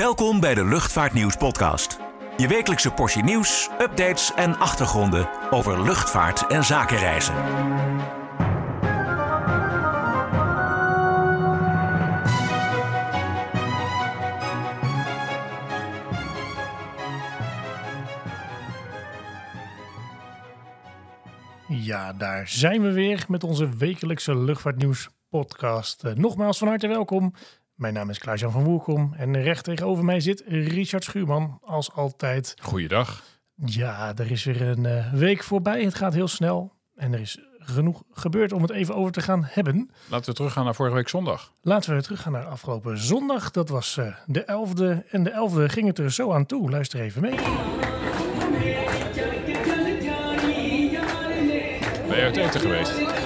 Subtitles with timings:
[0.00, 1.98] Welkom bij de Luchtvaartnieuws podcast.
[2.36, 7.34] Je wekelijkse portie nieuws, updates en achtergronden over luchtvaart en zakenreizen.
[21.68, 26.04] Ja, daar zijn we weer met onze wekelijkse luchtvaartnieuws podcast.
[26.04, 27.34] Uh, nogmaals van harte welkom.
[27.80, 32.54] Mijn naam is Klaas-Jan van Woerkom en recht tegenover mij zit Richard Schuurman, als altijd.
[32.62, 33.22] Goeiedag.
[33.54, 35.82] Ja, er is weer een uh, week voorbij.
[35.84, 39.44] Het gaat heel snel en er is genoeg gebeurd om het even over te gaan
[39.50, 39.90] hebben.
[40.08, 41.52] Laten we teruggaan naar vorige week zondag.
[41.62, 43.50] Laten we teruggaan naar afgelopen zondag.
[43.50, 46.70] Dat was uh, de 11e en de 11e ging het er zo aan toe.
[46.70, 47.34] Luister even mee.
[52.08, 53.19] Ben je uit eten geweest?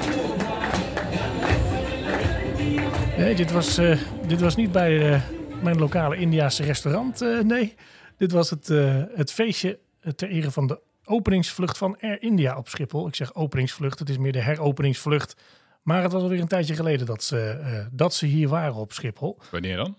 [3.25, 5.23] Nee, dit was, uh, dit was niet bij uh,
[5.63, 7.23] mijn lokale Indiaanse restaurant.
[7.23, 7.75] Uh, nee,
[8.17, 8.69] dit was het,
[9.15, 9.79] het feestje
[10.17, 13.07] ter ere van de openingsvlucht van Air India op Schiphol.
[13.07, 15.37] Ik zeg openingsvlucht, het is meer de heropeningsvlucht.
[15.83, 19.39] Maar het was alweer een tijdje geleden dat ze, dat ze hier waren op Schiphol.
[19.51, 19.97] Wanneer dan?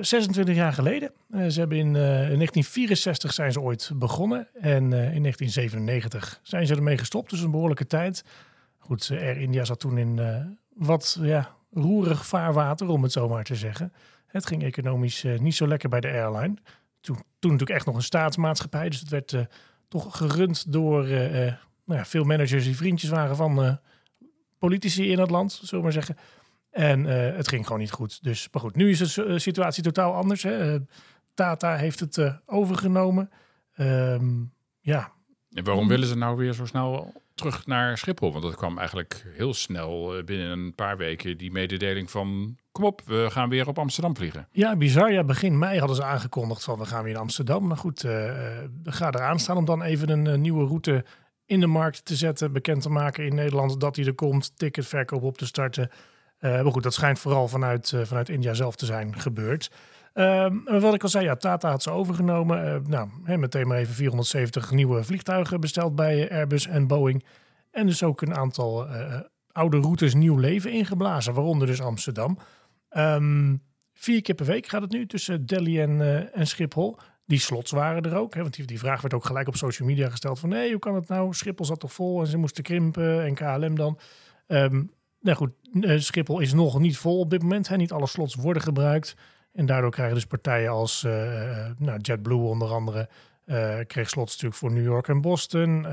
[0.00, 1.10] 26 jaar geleden.
[1.30, 4.48] ze hebben in, in 1964 zijn ze ooit begonnen.
[4.54, 7.30] En in 1997 zijn ze ermee gestopt.
[7.30, 8.24] Dus een behoorlijke tijd.
[8.78, 10.20] Goed, Air India zat toen in
[10.74, 13.92] wat ja, roerig vaarwater, om het zo maar te zeggen.
[14.26, 16.54] Het ging economisch uh, niet zo lekker bij de airline.
[17.00, 18.88] Toen, toen natuurlijk echt nog een staatsmaatschappij.
[18.88, 19.40] Dus het werd uh,
[19.88, 21.20] toch gerund door uh,
[21.84, 23.78] nou ja, veel managers die vriendjes waren van
[24.58, 26.16] politici in het land, zullen we maar zeggen.
[26.70, 28.22] En het ging gewoon niet goed.
[28.22, 30.42] Dus, maar goed, nu is de situatie totaal anders.
[30.42, 30.78] Hè.
[31.34, 33.30] Tata heeft het overgenomen.
[33.76, 35.12] Um, ja.
[35.52, 38.32] En waarom willen ze nou weer zo snel terug naar Schiphol?
[38.32, 42.84] Want dat kwam eigenlijk heel snel uh, binnen een paar weken die mededeling van kom
[42.84, 44.48] op, we gaan weer op Amsterdam vliegen.
[44.50, 45.12] Ja, bizar.
[45.12, 47.66] Ja, begin mei hadden ze aangekondigd van we gaan weer naar Amsterdam.
[47.66, 48.32] Maar goed, uh,
[48.84, 51.04] ga eraan staan om dan even een nieuwe route
[51.46, 55.22] in de markt te zetten, bekend te maken in Nederland dat die er komt, ticketverkoop
[55.22, 55.90] op te starten.
[56.38, 59.70] maar goed, dat schijnt vooral vanuit, vanuit India zelf te zijn gebeurd.
[60.14, 62.64] Um, wat ik al zei, ja, Tata had ze overgenomen.
[62.64, 63.08] Uh, nou,
[63.38, 67.24] meteen maar even 470 nieuwe vliegtuigen besteld bij Airbus en Boeing.
[67.70, 69.20] En dus ook een aantal uh,
[69.52, 72.38] oude routes nieuw leven ingeblazen, waaronder dus Amsterdam.
[72.90, 76.96] Um, vier keer per week gaat het nu tussen Delhi en, en Schiphol.
[77.26, 80.38] Die slots waren er ook, want die, vraag werd ook gelijk op social media gesteld
[80.38, 80.48] van...
[80.48, 81.34] nee, hoe kan het nou?
[81.34, 83.98] Schiphol zat toch vol en ze moesten krimpen en KLM dan.
[84.46, 85.50] Um, nou goed,
[86.02, 87.76] Schiphol is nog niet vol op dit moment.
[87.76, 89.16] Niet alle slots worden gebruikt.
[89.54, 91.12] En daardoor krijgen dus partijen als uh,
[91.78, 93.08] nou, JetBlue onder andere...
[93.46, 95.86] Uh, kreeg slots natuurlijk voor New York en Boston.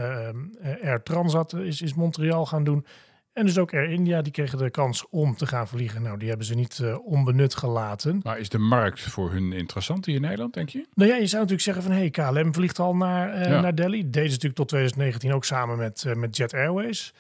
[0.82, 2.86] Air Transat is, is Montreal gaan doen.
[3.34, 6.02] En dus ook Air India, die kregen de kans om te gaan vliegen.
[6.02, 8.20] Nou, die hebben ze niet uh, onbenut gelaten.
[8.24, 10.86] Maar is de markt voor hun interessant hier in Nederland, denk je?
[10.94, 11.92] Nou ja, je zou natuurlijk zeggen van...
[11.92, 13.62] hey, KLM vliegt al naar, uh, ja.
[13.62, 14.02] naar Delhi.
[14.02, 17.14] Deden ze natuurlijk tot 2019 ook samen met, uh, met Jet Airways.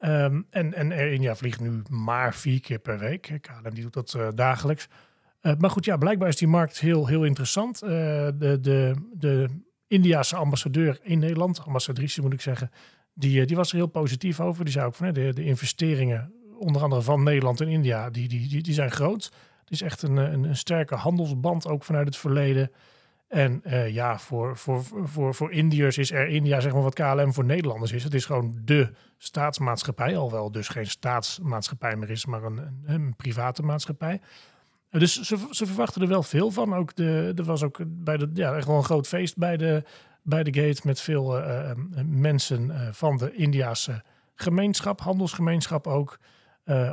[0.00, 3.38] Um, en, en Air India vliegt nu maar vier keer per week.
[3.40, 4.88] KLM die doet dat dagelijks.
[5.40, 7.78] Maar goed, ja, blijkbaar is die markt heel, heel interessant.
[7.78, 9.48] de, de, de
[9.86, 12.70] Indiaanse ambassadeur in Nederland, ambassadrice moet ik zeggen,
[13.14, 14.64] die, die was er heel positief over.
[14.64, 18.48] Die zei ook van de, de investeringen, onder andere van Nederland en India, die, die,
[18.48, 19.24] die, die zijn groot.
[19.60, 22.70] Het is echt een, een, een sterke handelsband ook vanuit het verleden.
[23.28, 27.44] En ja, voor, voor, voor, voor Indiërs is er India, zeg maar wat KLM voor
[27.44, 28.04] Nederlanders is.
[28.04, 33.16] Het is gewoon de staatsmaatschappij, al wel dus geen staatsmaatschappij meer is, maar een, een
[33.16, 34.20] private maatschappij.
[34.90, 36.74] Dus ze, ze, verwachten er wel veel van.
[36.74, 39.82] Ook de, er was ook bij de, ja, echt wel een groot feest bij de,
[40.22, 41.70] bij de gate met veel uh,
[42.04, 44.02] mensen uh, van de Indiaanse
[44.34, 46.18] gemeenschap, handelsgemeenschap ook.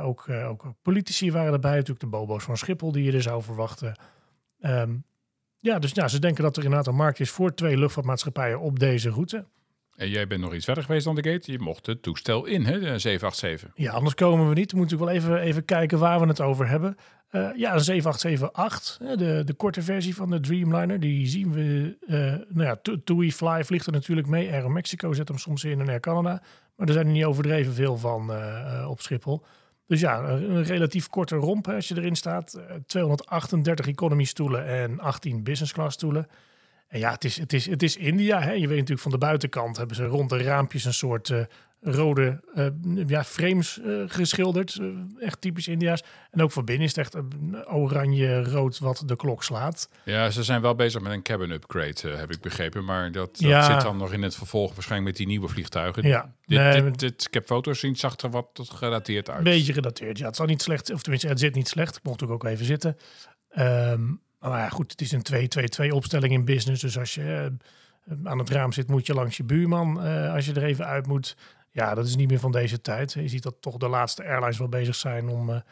[0.02, 3.98] ook, ook politici waren erbij, natuurlijk de bobo's van Schiphol die je er zou verwachten.
[4.60, 5.04] Um,
[5.66, 8.78] ja, dus ja, ze denken dat er inderdaad een markt is voor twee luchtvaartmaatschappijen op
[8.78, 9.46] deze route.
[9.96, 11.52] En jij bent nog iets verder geweest dan de gate.
[11.52, 13.70] Je mocht het toestel in, hè, de 787.
[13.74, 14.72] Ja, anders komen we niet.
[14.72, 16.96] We moeten wel even, even kijken waar we het over hebben.
[17.30, 21.00] Uh, ja, een 7878, de, de korte versie van de Dreamliner.
[21.00, 22.18] Die zien we, uh,
[22.56, 24.52] nou ja, TUI Fly vliegt er natuurlijk mee.
[24.52, 26.42] Air Mexico zet hem soms in en Air Canada.
[26.76, 29.44] Maar er zijn er niet overdreven veel van uh, op Schiphol.
[29.86, 32.60] Dus ja, een relatief korte romp als je erin staat.
[32.86, 36.26] 238 economy stoelen en 18 business class stoelen.
[36.88, 38.40] En ja, het is, het is, het is India.
[38.40, 38.52] Hè.
[38.52, 41.40] Je weet natuurlijk van de buitenkant hebben ze rond de raampjes een soort uh,
[41.80, 42.66] rode uh,
[43.06, 44.80] ja, frames uh, geschilderd.
[45.20, 46.02] echt typisch India's.
[46.30, 47.24] En ook van binnen is het echt
[47.68, 49.88] oranje-rood wat de klok slaat.
[50.04, 52.84] Ja, ze zijn wel bezig met een cabin upgrade, heb ik begrepen.
[52.84, 53.72] Maar dat, dat ja.
[53.72, 56.02] zit dan nog in het vervolg waarschijnlijk met die nieuwe vliegtuigen.
[56.02, 56.34] Ja.
[56.44, 59.38] Dit, nee, dit, dit, ik heb foto's zien, zag er wat gedateerd uit.
[59.38, 60.26] Een beetje gedateerd, ja.
[60.26, 61.96] Het zal niet slecht, of tenminste, het zit niet slecht.
[61.96, 62.96] Ik mocht ook ook even zitten.
[63.58, 66.82] Um, Maar ja, goed, het is een 2-2-2 opstelling in business.
[66.82, 67.52] Dus als je
[68.24, 69.98] aan het raam zit, moet je langs je buurman.
[70.32, 71.36] als je er even uit moet.
[71.70, 73.12] Ja, dat is niet meer van deze tijd.
[73.12, 75.62] Je ziet dat toch de laatste airlines wel bezig zijn om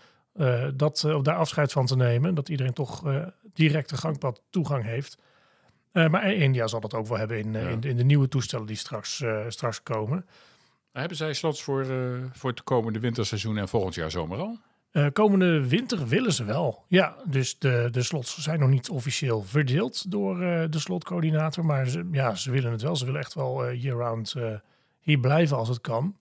[0.75, 2.35] dat, of daar afscheid van te nemen.
[2.35, 3.03] Dat iedereen toch
[3.53, 5.19] directe gangpad toegang heeft.
[5.93, 8.77] Uh, maar India zal dat ook wel hebben in, in, in, de nieuwe toestellen die
[8.77, 10.27] straks, straks komen.
[10.93, 11.87] Hebben zij slots voor,
[12.33, 14.59] voor het komende winterseizoen en volgend jaar zomer al?
[14.95, 16.85] Uh, komende winter willen ze wel.
[16.89, 21.65] Ja, dus de, de slots zijn nog niet officieel verdeeld door uh, de slotcoördinator.
[21.65, 22.97] Maar ze, ja, ze willen het wel.
[22.97, 24.35] Ze willen echt wel uh, year-round
[25.01, 26.17] hier blijven als het kan.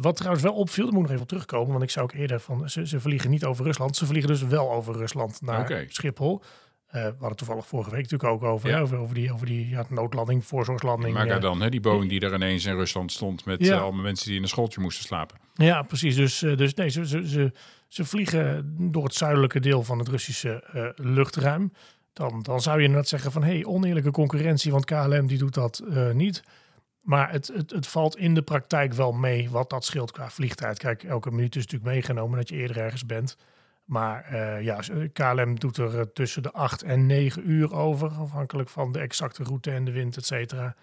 [0.00, 1.70] wat trouwens wel opviel, daar moet ik nog even op terugkomen.
[1.70, 3.96] Want ik zou ook eerder van, ze, ze vliegen niet over Rusland.
[3.96, 5.86] Ze vliegen dus wel over Rusland naar okay.
[5.88, 6.42] Schiphol.
[6.90, 8.80] We hadden toevallig vorige week natuurlijk ook over, ja.
[8.80, 11.14] over, over, die, over die ja, noodlanding, voorzorgslanding.
[11.14, 13.78] Maar dan, hè, die Boeing die er ineens in Rusland stond met ja.
[13.78, 15.38] allemaal mensen die in een schooltje moesten slapen.
[15.54, 16.16] Ja, precies.
[16.16, 17.52] Dus, dus nee, ze, ze, ze,
[17.92, 21.72] ze vliegen door het zuidelijke deel van het Russische uh, luchtruim.
[22.12, 25.54] Dan, dan zou je net zeggen van hé, hey, oneerlijke concurrentie, want KLM die doet
[25.54, 26.42] dat uh, niet.
[27.02, 30.78] Maar het, het, het valt in de praktijk wel mee wat dat scheelt qua vliegtijd.
[30.78, 33.36] Kijk, elke minuut is natuurlijk meegenomen dat je eerder ergens bent.
[33.84, 34.80] Maar uh, ja,
[35.12, 39.70] KLM doet er tussen de 8 en 9 uur over, afhankelijk van de exacte route
[39.70, 40.74] en de wind, et cetera.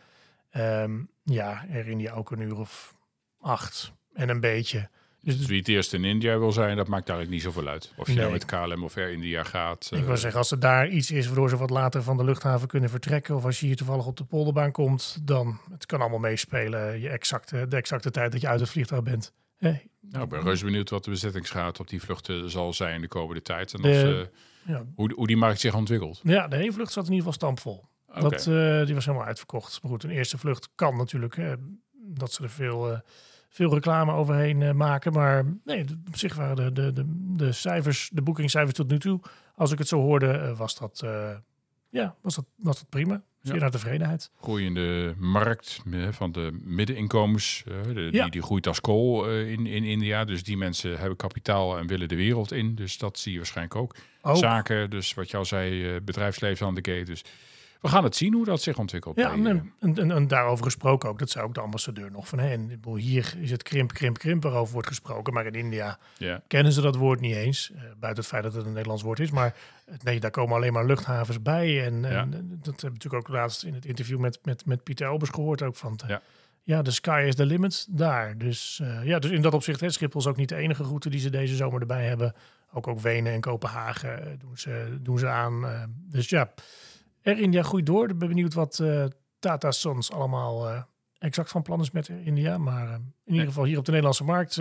[0.51, 2.95] Um, ja, er in die ook een uur of
[3.39, 4.89] acht en een beetje.
[5.21, 7.93] Dus wie het eerst in India wil zijn, dat maakt eigenlijk niet zoveel uit.
[7.97, 9.89] Of je nou met KLM of Air India gaat.
[9.91, 12.23] Ik wil eh, zeggen, als er daar iets is waardoor ze wat later van de
[12.23, 13.35] luchthaven kunnen vertrekken.
[13.35, 16.99] Of als je hier toevallig op de polderbaan komt, dan het kan allemaal meespelen.
[16.99, 19.33] Je exacte, de exacte tijd dat je uit het vliegtuig bent.
[19.57, 19.87] Hey.
[20.01, 23.41] Nou, ik ben reuze benieuwd wat de bezettingsgraad op die vluchten zal zijn de komende
[23.41, 23.73] tijd.
[23.73, 24.29] En de,
[24.65, 24.85] ja.
[24.95, 26.19] hoe, hoe die markt zich ontwikkelt.
[26.23, 27.85] Ja, de heenvlucht zat in ieder geval stampvol.
[28.07, 28.21] Okay.
[28.21, 29.81] Dat, uh, die was helemaal uitverkocht.
[29.81, 31.57] Maar goed, een eerste vlucht kan natuurlijk.
[31.97, 33.01] Dat ze er veel...
[33.49, 35.13] Veel reclame overheen uh, maken.
[35.13, 37.03] Maar nee, op zich waren de, de, de,
[37.35, 39.19] de cijfers, de boekingscijfers tot nu toe,
[39.55, 41.29] als ik het zo hoorde, uh, was, dat, uh,
[41.89, 43.23] ja, was, dat, was dat prima.
[43.41, 43.61] Zeer ja.
[43.61, 44.31] naar tevredenheid.
[44.41, 48.21] Groeiende markt van de middeninkomens, de, ja.
[48.21, 50.25] die, die groeit als kool in, in India.
[50.25, 52.75] Dus die mensen hebben kapitaal en willen de wereld in.
[52.75, 53.95] Dus dat zie je waarschijnlijk ook.
[54.21, 54.37] ook.
[54.37, 57.03] Zaken, dus wat jou zei, bedrijfsleven aan de gate.
[57.03, 57.23] Dus
[57.79, 59.15] we gaan het zien hoe dat zich ontwikkelt.
[59.17, 61.19] Ja, en, en, en, daarover gesproken ook.
[61.19, 62.39] Dat zei ook de ambassadeur nog van.
[62.39, 65.33] Hey, hier is het krimp, krimp, krimp waarover wordt gesproken.
[65.33, 65.97] Maar in India
[66.47, 67.71] kennen ze dat woord niet eens.
[67.75, 69.31] Uh, buiten het feit dat het een Nederlands woord is.
[69.31, 69.55] Maar
[70.03, 71.85] nee, daar komen alleen maar luchthavens bij.
[71.85, 72.07] En, ja.
[72.07, 75.31] en dat hebben we natuurlijk ook laatst in het interview met, met, met Pieter Elbers
[75.31, 75.99] gehoord ook van.
[76.07, 76.21] Ja.
[76.63, 78.37] Ja, de sky is the limit daar.
[78.37, 81.09] Dus, uh, ja, dus in dat opzicht, hè, Schiphol is ook niet de enige route
[81.09, 82.33] die ze deze zomer erbij hebben.
[82.73, 85.63] Ook, ook Wenen en Kopenhagen doen, ze, doen ze aan.
[85.63, 86.53] Uh, dus ja,
[87.23, 88.09] Air India groeit door.
[88.09, 89.05] Ik ben benieuwd wat uh,
[89.39, 90.81] Tata Sons allemaal uh,
[91.17, 92.57] exact van plan is met Air India.
[92.57, 92.93] Maar uh,
[93.25, 94.59] in ieder geval hier op de Nederlandse markt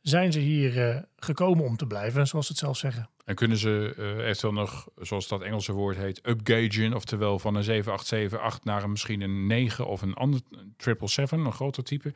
[0.00, 3.08] zijn ze hier gekomen om te blijven, zoals ze het zelf zeggen.
[3.24, 8.64] En kunnen ze eventueel nog, zoals dat Engelse woord heet, upgagen, oftewel van een 7878
[8.64, 10.40] naar een, misschien een 9 of een ander
[10.76, 12.12] 777, een groter type.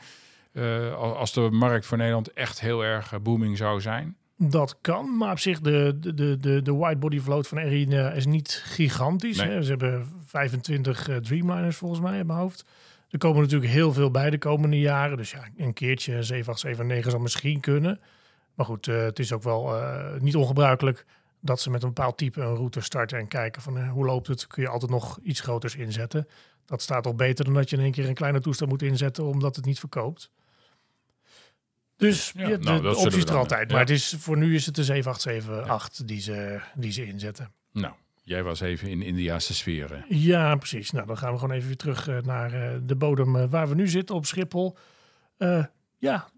[0.96, 4.16] als de markt voor Nederland echt heel erg booming zou zijn?
[4.38, 8.62] Dat kan, maar op zich de, de, de, de widebody vloot van Arena is niet
[8.64, 9.40] gigantisch.
[9.40, 9.62] Hè?
[9.62, 12.64] Ze hebben 25 uh, Dreamliners volgens mij in mijn hoofd.
[13.10, 15.16] Er komen natuurlijk heel veel bij de komende jaren.
[15.16, 18.00] Dus ja, een keertje 7879 zal misschien kunnen.
[18.54, 21.06] Maar goed, uh, het is ook wel uh, niet ongebruikelijk
[21.40, 24.26] dat ze met een bepaald type een route starten en kijken van uh, hoe loopt
[24.26, 24.46] het.
[24.46, 26.28] Kun je altijd nog iets groters inzetten.
[26.64, 29.24] Dat staat toch beter dan dat je in één keer een kleine toestel moet inzetten
[29.24, 30.30] omdat het niet verkoopt.
[31.96, 33.70] Dus ja, ja, nou, de, de optie is er altijd.
[33.70, 37.52] Maar het is, voor nu is het de 7878 die, ze, die ze inzetten.
[37.72, 40.04] Nou, jij was even in Indiaanse sferen.
[40.08, 40.90] Ja, precies.
[40.90, 43.68] Nou, dan gaan we gewoon even weer terug uh, naar uh, de bodem uh, waar
[43.68, 44.76] we nu zitten op Schiphol.
[45.98, 46.28] ja,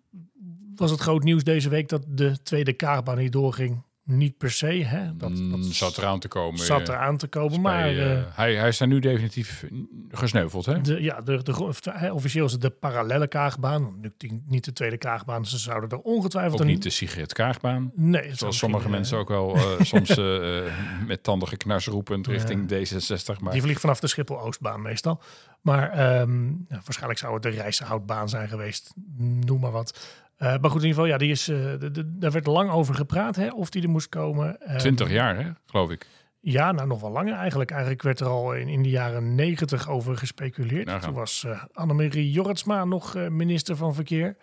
[0.74, 4.66] was het groot nieuws deze week dat de tweede kaarbaan niet doorging niet per se.
[4.66, 5.16] Hè?
[5.16, 6.58] Dat, mm, dat zat eraan te komen.
[6.58, 7.94] Zat eraan te komen, maar...
[7.94, 9.64] Uh, hij, hij is daar nu definitief
[10.10, 10.80] gesneuveld, hè?
[10.80, 14.00] De, ja, de, de, officieel is het de parallele kaagbaan.
[14.00, 14.12] Nu,
[14.46, 15.46] niet de tweede kaagbaan.
[15.46, 16.60] Ze zouden er ongetwijfeld...
[16.60, 17.92] Ook niet de Sigrid Kaagbaan.
[17.94, 18.34] Nee.
[18.34, 20.14] Zoals sommige mensen ook wel uh, soms
[21.06, 23.40] met tanden geknars roepend richting D66.
[23.40, 23.52] Maar...
[23.52, 25.20] Die vliegt vanaf de Schiphol-Oostbaan meestal.
[25.60, 28.92] Maar um, ja, waarschijnlijk zou het de Rijssenhoutbaan zijn geweest.
[29.16, 29.98] Noem maar wat.
[30.38, 32.95] Uh, maar goed, in ieder geval, ja, die is, de, de, daar werd lang over
[32.95, 34.57] gepraat, hè, of die er moest komen.
[34.68, 36.07] Uh, Twintig jaar, hè, geloof ik.
[36.40, 37.71] Ja, nou nog wel langer eigenlijk.
[37.71, 40.87] Eigenlijk werd er al in, in de jaren negentig over gespeculeerd.
[40.87, 44.37] Nou, toen was uh, Annemarie Jorritsma nog minister van Verkeer.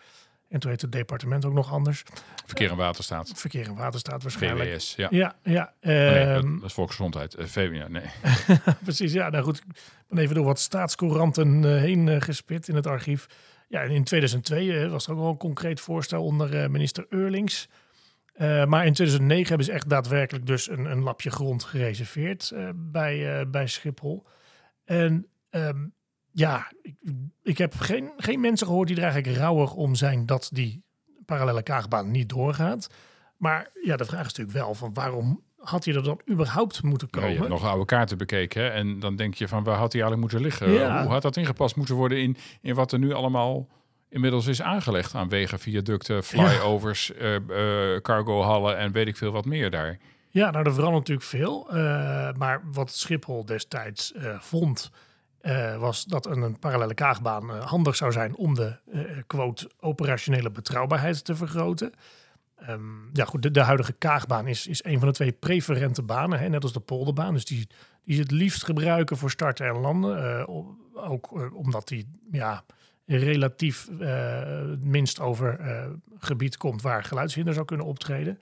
[0.50, 2.04] En toen heette het departement ook nog anders.
[2.46, 3.32] Verkeer en Waterstaat.
[3.36, 4.70] Verkeer en Waterstaat waarschijnlijk.
[4.70, 5.08] VWS, ja.
[5.12, 5.74] Ja, ja.
[5.82, 7.36] Oh, nee, dat, ehm, is volksgezondheid.
[7.40, 8.04] VWS, nee.
[8.84, 9.30] Precies, ja.
[9.30, 9.74] Nou goed, ik
[10.08, 13.28] ben even door wat staatscouranten heen gespit in het archief.
[13.76, 17.70] Ja, in 2002 was er ook wel een concreet voorstel onder minister Eurlings.
[18.38, 23.68] maar in 2009 hebben ze echt daadwerkelijk dus een, een lapje grond gereserveerd bij, bij
[23.68, 24.26] Schiphol.
[24.86, 25.88] En ehm,
[26.32, 26.96] ja, ik,
[27.44, 30.84] ik, heb geen, geen mensen gehoord die er eigenlijk rouwig om zijn dat die
[31.26, 32.90] parallele kaagbaan niet doorgaat.
[33.38, 37.10] Maar ja, de vraag is natuurlijk wel van waarom had hij er dan überhaupt moeten
[37.10, 37.30] komen?
[37.30, 38.70] Ja, je hebt nog oude kaarten bekeken hè?
[38.70, 41.02] en dan denk je van waar had hij eigenlijk moeten liggen?
[41.02, 43.68] Hoe had dat ingepast moeten worden in, in wat er nu allemaal
[44.10, 47.40] inmiddels is aangelegd aan wegen, viaducten, flyovers, ja.
[47.50, 49.98] uh, cargohallen en weet ik veel wat meer daar.
[50.30, 51.68] Ja, nou er verandert natuurlijk veel.
[51.70, 51.76] Uh,
[52.38, 54.92] maar wat Schiphol destijds vond,
[55.80, 58.78] was dat een, een parallele kaagbaan handig zou zijn om de
[59.28, 61.94] quote operationele betrouwbaarheid te vergroten.
[62.70, 66.50] Um, ja, goed, de, huidige Kaagbaan is, is een van de twee preferente banen, hè,
[66.50, 67.34] net als de Polderbaan.
[67.34, 67.68] Dus die,
[68.04, 70.18] die het liefst gebruiken voor starten en landen.
[70.18, 72.64] Uh, ook uh, omdat die ja,
[73.06, 75.60] relatief uh, minst over
[76.20, 78.40] gebied komt waar geluidshinder zou kunnen optreden.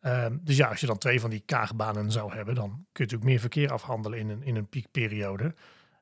[0.00, 3.02] Ehm, dus ja, als je dan twee van die kaagbanen zou hebben, dan kun je
[3.02, 5.54] natuurlijk meer verkeer afhandelen in een, in een piekperiode.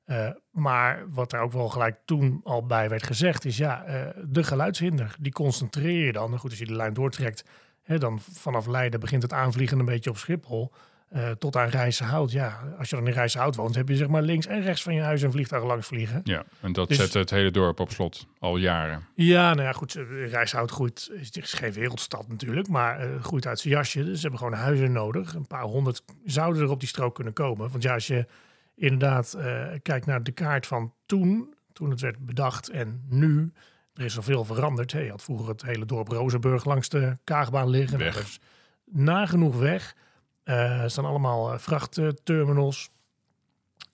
[0.06, 4.06] Uh, maar wat er ook wel gelijk toen al bij werd gezegd, is ja, uh,
[4.24, 6.38] de geluidshinder, die concentreer je dan.
[6.38, 7.44] goed, als je de lijn doortrekt,
[7.82, 10.72] hè, dan vanaf Leiden begint het aanvliegen een beetje op Schiphol.
[11.12, 12.32] Uh, tot aan Rijssenhout.
[12.32, 14.94] Ja, als je dan in Rijssenhout woont, heb je zeg maar links en rechts van
[14.94, 16.20] je huis een vliegtuig langs vliegen.
[16.24, 19.06] Ja, en dat dus, zet het hele dorp op slot, al jaren.
[19.14, 19.92] Ja, nou ja, goed,
[20.30, 24.04] Rijssenhout groeit, het is geen wereldstad natuurlijk, maar uh, groeit uit zijn jasje.
[24.04, 25.34] Dus ze hebben gewoon huizen nodig.
[25.34, 27.70] Een paar honderd zouden er op die strook kunnen komen.
[27.70, 28.26] Want ja, als je
[28.74, 33.52] inderdaad uh, kijk naar de kaart van toen, toen het werd bedacht en nu.
[33.94, 34.92] Er is al veel veranderd.
[34.92, 37.98] Hey, je had vroeger het hele dorp Rozenburg langs de Kaagbaan liggen.
[37.98, 38.14] Weg.
[38.14, 38.40] Dat is
[38.84, 39.96] nagenoeg weg.
[40.44, 42.90] Uh, er staan allemaal uh, vrachtterminals.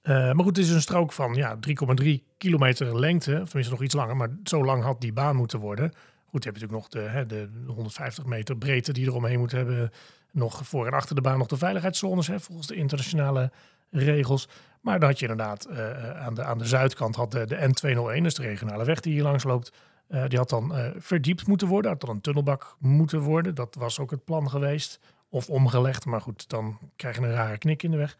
[0.02, 1.58] maar goed, het is een strook van ja,
[2.02, 2.08] 3,3
[2.38, 3.38] kilometer lengte.
[3.40, 5.92] Of tenminste nog iets langer, maar zo lang had die baan moeten worden.
[6.26, 9.90] Goed, je hebt natuurlijk nog de, hè, de 150 meter breedte die eromheen moet hebben.
[10.32, 13.50] Nog voor en achter de baan nog de veiligheidszones, hè, volgens de internationale
[13.90, 14.48] regels.
[14.80, 18.22] Maar dan had je inderdaad uh, aan, de, aan de zuidkant had de, de N201,
[18.22, 19.72] dus de regionale weg die hier langs loopt.
[20.08, 23.54] Uh, die had dan verdiept moeten worden, had dan een tunnelbak moeten worden.
[23.54, 25.00] Dat was ook het plan geweest.
[25.28, 28.16] Of omgelegd, maar goed, dan krijg je een rare knik in de weg.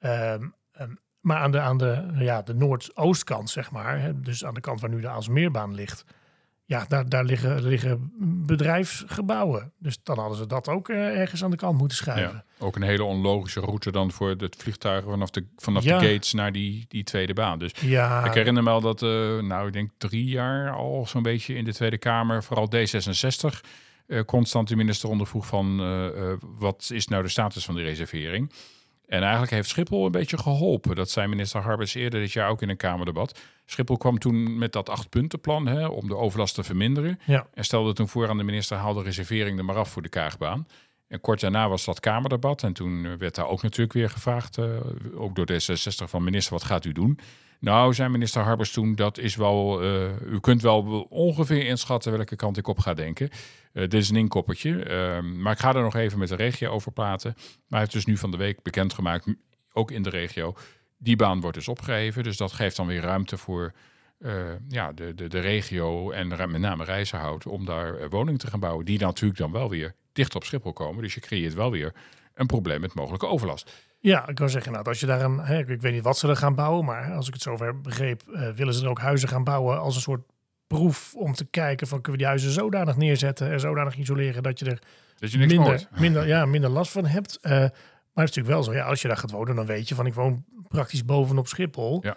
[0.00, 4.54] Um, um, maar aan de, aan de, ja, de noordoostkant, zeg maar, hè, dus aan
[4.54, 6.04] de kant waar nu de Aalsmeerbaan ligt,
[6.70, 8.12] ja, daar, daar liggen, liggen
[8.46, 9.72] bedrijfsgebouwen.
[9.78, 12.44] Dus dan hadden ze dat ook uh, ergens aan de kant moeten schuiven.
[12.58, 16.32] Ja, ook een hele onlogische route dan voor het vliegtuigen vanaf de, vanaf de gates
[16.32, 17.58] naar die, die tweede baan.
[17.58, 18.24] Dus ja.
[18.24, 21.64] ik herinner me al dat, uh, nou ik denk drie jaar al zo'n beetje in
[21.64, 23.60] de Tweede Kamer, vooral D66,
[24.06, 25.76] uh, constant de minister ondervroeg van
[26.58, 28.52] wat is nou de status van die reservering.
[29.10, 30.96] En eigenlijk heeft Schiphol een beetje geholpen.
[30.96, 33.38] Dat zei minister Harbers eerder dit jaar ook in een Kamerdebat.
[33.66, 37.20] Schiphol kwam toen met dat achtpuntenplan hè, om de overlast te verminderen.
[37.26, 37.46] Ja.
[37.54, 40.08] En stelde toen voor aan de minister, haal de reservering er maar af voor de
[40.08, 40.66] Kaagbaan.
[41.08, 42.62] En kort daarna was dat Kamerdebat.
[42.62, 44.64] En toen werd daar ook natuurlijk weer gevraagd, uh,
[45.14, 47.18] ook door D66 van minister, wat gaat u doen?
[47.60, 52.36] Nou, zei minister Harbers toen, dat is wel, uh, u kunt wel ongeveer inschatten welke
[52.36, 53.28] kant ik op ga denken.
[53.72, 56.70] Uh, dit is een inkoppertje, ehm, maar ik ga er nog even met de regio
[56.70, 57.32] over praten.
[57.36, 59.26] Maar hij heeft dus nu van de week bekendgemaakt,
[59.72, 60.54] ook in de regio,
[60.98, 62.22] die baan wordt dus opgegeven.
[62.22, 63.72] Dus dat geeft dan weer ruimte voor
[64.18, 64.32] uh,
[64.68, 68.84] ja, de, de, de regio en met name Rijzenhout om daar woningen te gaan bouwen.
[68.84, 71.02] Die natuurlijk dan wel weer dicht op Schiphol komen.
[71.02, 71.94] Dus je creëert wel weer
[72.34, 73.89] een probleem met mogelijke overlast.
[74.02, 76.28] Ja, ik kan zeggen, nou, als je daar een, hè, ik weet niet wat ze
[76.28, 79.28] er gaan bouwen, maar als ik het zover begreep, uh, willen ze er ook huizen
[79.28, 80.22] gaan bouwen als een soort
[80.66, 84.58] proef om te kijken van kunnen we die huizen zodanig neerzetten en zodanig isoleren dat
[84.58, 84.82] je er
[85.18, 87.38] dat je niks minder, minder, ja, minder last van hebt.
[87.42, 87.68] Uh, maar
[88.24, 90.06] het is natuurlijk wel zo, ja, als je daar gaat wonen, dan weet je van
[90.06, 92.00] ik woon praktisch bovenop Schiphol.
[92.02, 92.16] Ja.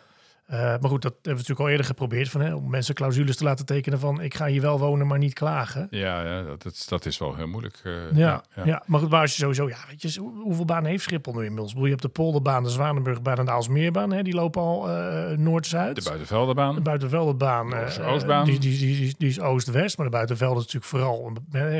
[0.51, 2.29] Uh, maar goed, dat hebben we natuurlijk al eerder geprobeerd.
[2.29, 5.17] Van, hè, om mensen clausules te laten tekenen van ik ga hier wel wonen, maar
[5.17, 5.87] niet klagen.
[5.89, 7.81] Ja, ja dat, is, dat is wel heel moeilijk.
[7.83, 8.83] Uh, ja, ja, ja.
[8.85, 11.73] maar goed, maar als je sowieso, ja, weet je, hoeveel banen heeft Schiphol nu inmiddels?
[11.73, 14.11] Je hebt de Polderbaan, de Zwanenburgbaan en de Aalsmeerbaan.
[14.11, 15.95] Hè, die lopen al uh, Noord-Zuid.
[15.95, 16.75] De Buitenvelderbaan.
[16.75, 17.73] De Buitenvelderbaan.
[18.01, 18.45] Oostbaan.
[18.45, 21.31] Die, die, die, die, is Oost-West, maar de Buitenvelde is natuurlijk vooral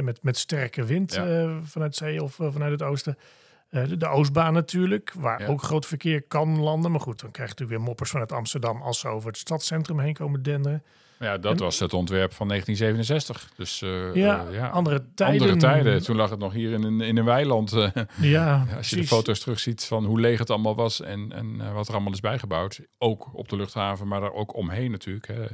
[0.04, 1.22] met, met sterke wind
[1.64, 3.18] vanuit zee of vanuit het oosten.
[3.74, 6.92] Uh, de, de, Oostbaan natuurlijk, waar ook groot verkeer kan landen.
[6.92, 10.00] Maar goed, dan krijg je natuurlijk weer moppers vanuit Amsterdam als ze over het stadscentrum
[10.00, 10.84] heen komen denderen.
[11.20, 13.52] Ja, dat was het ontwerp van 1967.
[13.58, 15.42] Dus uh, ja, uh, ja, andere tijden.
[15.42, 16.04] Andere tijden.
[16.04, 17.72] Toen lag het nog hier in een, in een weiland.
[18.22, 21.88] ja, als je de foto's terugziet van hoe leeg het allemaal was en, en wat
[21.88, 22.80] er allemaal is bijgebouwd.
[22.98, 25.28] Ook op de luchthaven, maar daar ook omheen natuurlijk.
[25.28, 25.46] Hè.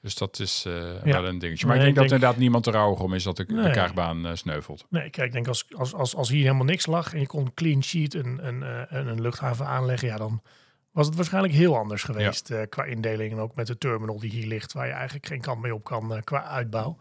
[0.00, 1.66] Dus dat is uh, wel een dingetje.
[1.66, 3.64] Maar ik denk, dat inderdaad niemand er rouwig om is dat de, nee.
[3.64, 4.86] de kaagbaan uh, sneuvelt.
[4.88, 7.54] Nee, kijk, ik denk als, als, als, als hier helemaal niks lag en je kon
[7.54, 10.42] clean sheet een, een, een, eh, een luchthaven aanleggen, ja, dan
[10.90, 12.64] was het waarschijnlijk heel anders geweest ja.
[12.64, 13.32] qua indeling.
[13.32, 15.84] En ook met de terminal die hier ligt, waar je eigenlijk geen kant mee op
[15.84, 16.98] kan qua uitbouw.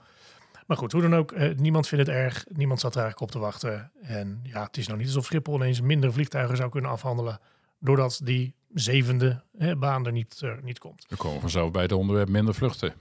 [0.67, 2.45] Maar goed, hoe dan ook, niemand vindt het erg.
[2.47, 3.91] Niemand zat er eigenlijk op te wachten.
[4.01, 7.39] En ja, het is nou niet alsof Schiphol ineens minder vliegtuigen zou kunnen afhandelen.
[7.79, 11.05] Doordat die zevende hè, baan er niet, uh, niet komt.
[11.09, 12.93] We komen vanzelf bij het onderwerp minder vluchten.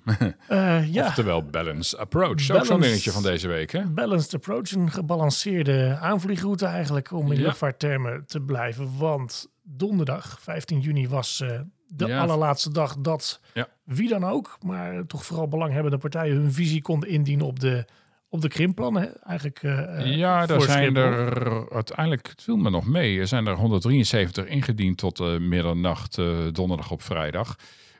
[0.50, 1.06] uh, ja.
[1.08, 2.50] Oftewel balanced approach.
[2.50, 3.72] Ook zo'n dingetje van deze week.
[3.72, 3.86] Hè?
[3.86, 7.44] Balanced approach, een gebalanceerde aanvliegroute eigenlijk om in ja.
[7.44, 8.98] luchtvaarttermen te blijven.
[8.98, 13.40] Want donderdag, 15 juni, was uh, de allerlaatste dag dat
[13.84, 17.84] wie dan ook, maar toch vooral belanghebbende partijen hun visie konden indienen op de
[18.28, 19.62] op de krimpplannen eigenlijk.
[19.62, 24.46] Uh, ja, daar zijn er uiteindelijk, het viel me nog mee, er zijn er 173
[24.46, 27.56] ingediend tot uh, middernacht uh, donderdag op vrijdag.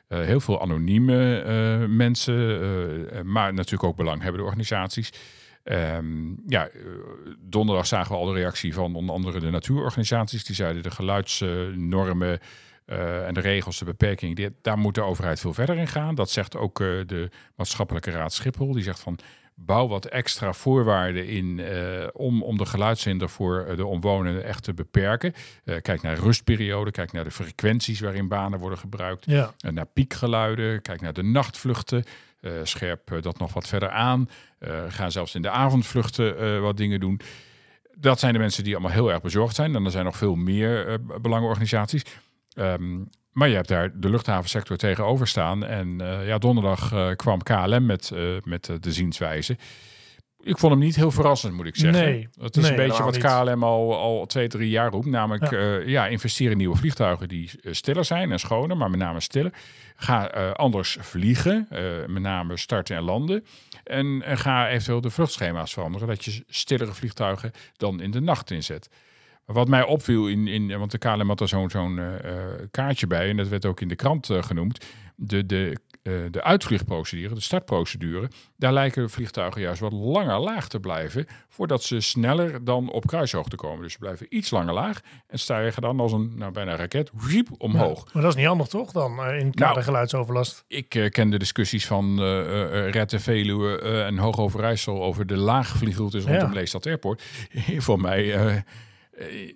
[0.07, 5.11] heel veel anonieme mensen, maar natuurlijk ook belanghebbende organisaties.
[5.63, 6.69] Um, ja,
[7.39, 10.43] donderdag zagen we al de reactie van onder andere de natuurorganisaties.
[10.43, 12.39] Die zeiden de geluidsnormen
[13.25, 16.15] en de regels, de beperkingen, daar moet de overheid veel verder in gaan.
[16.15, 18.73] Dat zegt ook de maatschappelijke raad Schiphol.
[18.73, 19.19] Die zegt van
[19.65, 24.63] bouw wat extra voorwaarden in uh, om, om de geluidshinder voor eh, de omwonenden echt
[24.63, 25.33] te beperken.
[25.65, 29.53] Uh, kijk naar rustperioden, kijk naar de frequenties waarin banen worden gebruikt, ja.
[29.65, 32.03] uh, naar piekgeluiden, kijk naar de nachtvluchten.
[32.63, 34.29] scherp dat nog wat verder aan.
[34.87, 37.21] ga zelfs in de avondvluchten wat dingen doen.
[37.95, 39.75] Dat zijn de mensen die allemaal heel erg bezorgd zijn.
[39.75, 42.03] En er zijn nog veel meer belangenorganisaties.
[42.59, 45.65] Um, maar je hebt daar de luchthavensector tegenover staan.
[45.65, 49.57] En uh, ja, donderdag uh, kwam KLM met, uh, met de zienswijze.
[50.41, 52.03] Ik vond hem niet heel verrassend, moet ik zeggen.
[52.03, 55.05] Nee, het is een beetje wat KLM al, al twee, drie jaar roept.
[55.05, 59.19] Namelijk, ja, ja investeer in nieuwe vliegtuigen die stiller zijn en schoner, maar met name
[59.19, 59.53] stiller.
[59.95, 61.67] Ga anders vliegen,
[62.07, 63.45] met name starten en landen.
[63.83, 68.51] En, en ga eventueel de vluchtschema's veranderen, dat je stillere vliegtuigen dan in de nacht
[68.51, 68.89] inzet.
[69.51, 72.11] Wat mij opviel, in, in, want de KLM had er zo'n zo'n uh,
[72.71, 74.85] kaartje bij, en dat werd ook in de krant uh, genoemd.
[75.15, 80.79] De, de, uh, de uitvliegprocedure, de startprocedure, daar lijken vliegtuigen juist wat langer laag te
[80.79, 83.81] blijven, voordat ze sneller dan op kruishoogte komen.
[83.81, 87.47] Dus ze blijven iets langer laag en stijgen dan als een nou, bijna raket wiep,
[87.57, 87.97] omhoog.
[87.97, 90.63] Ja, maar dat is niet handig toch, dan in kader nou, geluidsoverlast?
[90.67, 92.21] Ik ken de discussies van
[92.89, 96.53] Red Veluwe en Hoogoverijssel over de laagvliegroutes rondom ja.
[96.53, 97.23] Leestad Airport.
[97.77, 98.55] Voor mij eh,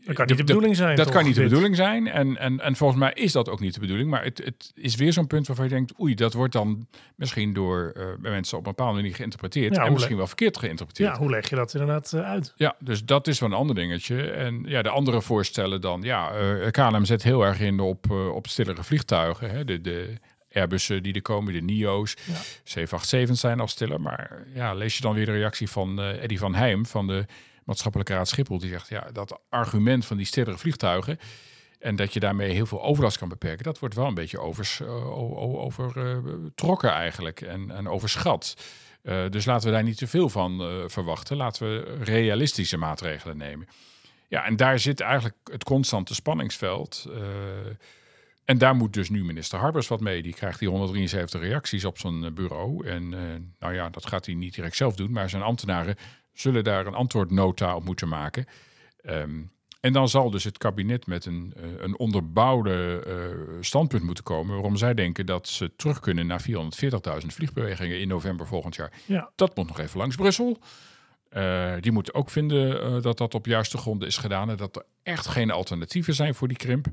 [0.05, 0.95] dat kan niet de, bedoeling zijn.
[0.95, 2.07] Dat kan niet de bedoeling zijn.
[2.07, 4.09] En, en, en volgens mij is dat ook niet de bedoeling.
[4.09, 7.53] Maar het, het is weer zo'n punt waarvan je denkt: oei, dat wordt dan misschien
[7.53, 9.77] door uh, mensen op een bepaalde manier geïnterpreteerd.
[9.77, 11.13] en misschien wel verkeerd geïnterpreteerd.
[11.13, 12.53] Ja, hoe leg je dat inderdaad uh, uit?
[12.55, 14.31] Ja, dus dat is wel een ander dingetje.
[14.31, 18.47] En ja, de andere voorstellen dan: ja, uh, KLM zet heel erg in op, op
[18.47, 19.49] stillere vliegtuigen.
[19.49, 20.13] Hè, de, de
[20.53, 22.33] Airbussen die er komen, de NIO's, ja.
[22.63, 24.01] 787 zijn al stiller.
[24.01, 27.25] Maar ja, lees je dan weer de reactie van Eddie van Heim van de
[27.65, 28.59] maatschappelijke raad Schiphol.
[28.59, 31.19] Die zegt, ja, dat argument van die stillere vliegtuigen...
[31.79, 33.63] en dat je daarmee heel veel overlast kan beperken...
[33.63, 35.11] dat wordt wel een beetje overs, uh,
[35.63, 38.57] overtrokken uh, eigenlijk en, en overschat.
[39.03, 41.37] Uh, dus laten we daar niet te veel van verwachten.
[41.37, 43.67] Laten we realistische maatregelen nemen.
[44.27, 47.07] Ja, en daar zit eigenlijk het constante spanningsveld...
[48.45, 50.21] En daar moet dus nu minister Harbers wat mee.
[50.21, 52.87] Die krijgt die 173 reacties op zijn bureau.
[52.87, 53.09] En
[53.59, 55.11] nou ja, dat gaat hij niet direct zelf doen.
[55.11, 55.95] Maar zijn ambtenaren
[56.33, 58.45] zullen daar een antwoordnota op moeten maken.
[59.03, 59.51] Um,
[59.83, 64.53] en dan zal dus het kabinet met een, uh, een onderbouwde uh, standpunt moeten komen.
[64.53, 68.91] waarom zij denken dat ze terug kunnen naar 440.000 vliegbewegingen in november volgend jaar.
[69.05, 69.31] Ja.
[69.35, 70.57] Dat moet nog even langs Brussel.
[71.37, 74.49] Uh, die moeten ook vinden dat dat op juiste gronden is gedaan.
[74.49, 76.87] en dat er echt geen alternatieven zijn voor die krimp.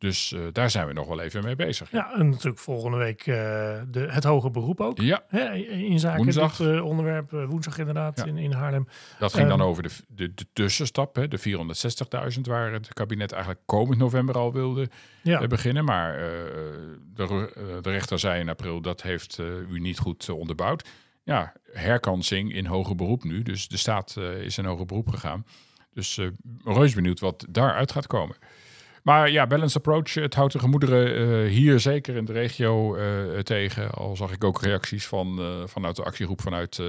[0.00, 1.90] Dus uh, daar zijn we nog wel even mee bezig.
[1.90, 3.34] Ja, en natuurlijk volgende week uh,
[3.88, 4.98] de, het hoge beroep ook.
[4.98, 5.24] Ja.
[5.28, 6.56] Hè, in zaken woensdag.
[6.56, 7.30] dit uh, onderwerp.
[7.30, 8.88] woensdag inderdaad in, in Haarlem.
[9.18, 11.38] Dat ging dan over de, de, de tussenstap, hè, de
[12.34, 12.40] 460.000...
[12.40, 14.88] waar het kabinet eigenlijk komend november al wilde
[15.22, 15.46] ja.
[15.46, 15.84] beginnen.
[15.84, 16.16] Maar
[17.14, 17.50] de,
[17.82, 19.38] de rechter zei in april, dat heeft
[19.70, 20.88] u niet goed onderbouwd.
[21.22, 23.42] Ja, herkansing in hoger beroep nu.
[23.42, 25.46] Dus de staat is in hoger beroep gegaan.
[25.92, 26.20] Dus
[26.64, 28.36] reus benieuwd wat daaruit gaat komen.
[29.02, 33.38] Maar ja, balance approach, het houdt de gemoederen uh, hier zeker in de regio uh,
[33.38, 33.90] tegen.
[33.90, 36.82] Al zag ik ook reacties van, uh, vanuit de actiegroep vanuit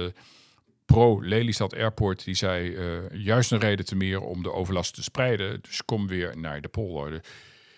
[0.84, 2.24] Pro Lelystad Airport.
[2.24, 2.78] Die zei
[3.12, 5.60] juist een reden te meer om de overlast te spreiden.
[5.62, 7.24] Dus kom weer naar de polder.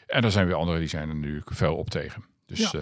[0.07, 2.25] En er zijn weer anderen die zijn er nu fel op tegen.
[2.47, 2.81] Dus ja.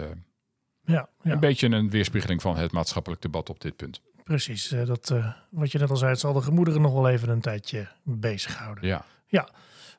[0.85, 1.31] Ja, ja.
[1.31, 4.01] een beetje een weerspiegeling van het maatschappelijk debat op dit punt.
[4.23, 5.13] Precies, dat,
[5.49, 8.87] wat je net al zei, het zal de gemoederen nog wel even een tijdje bezighouden.
[8.87, 9.05] Ja.
[9.27, 9.49] Ja,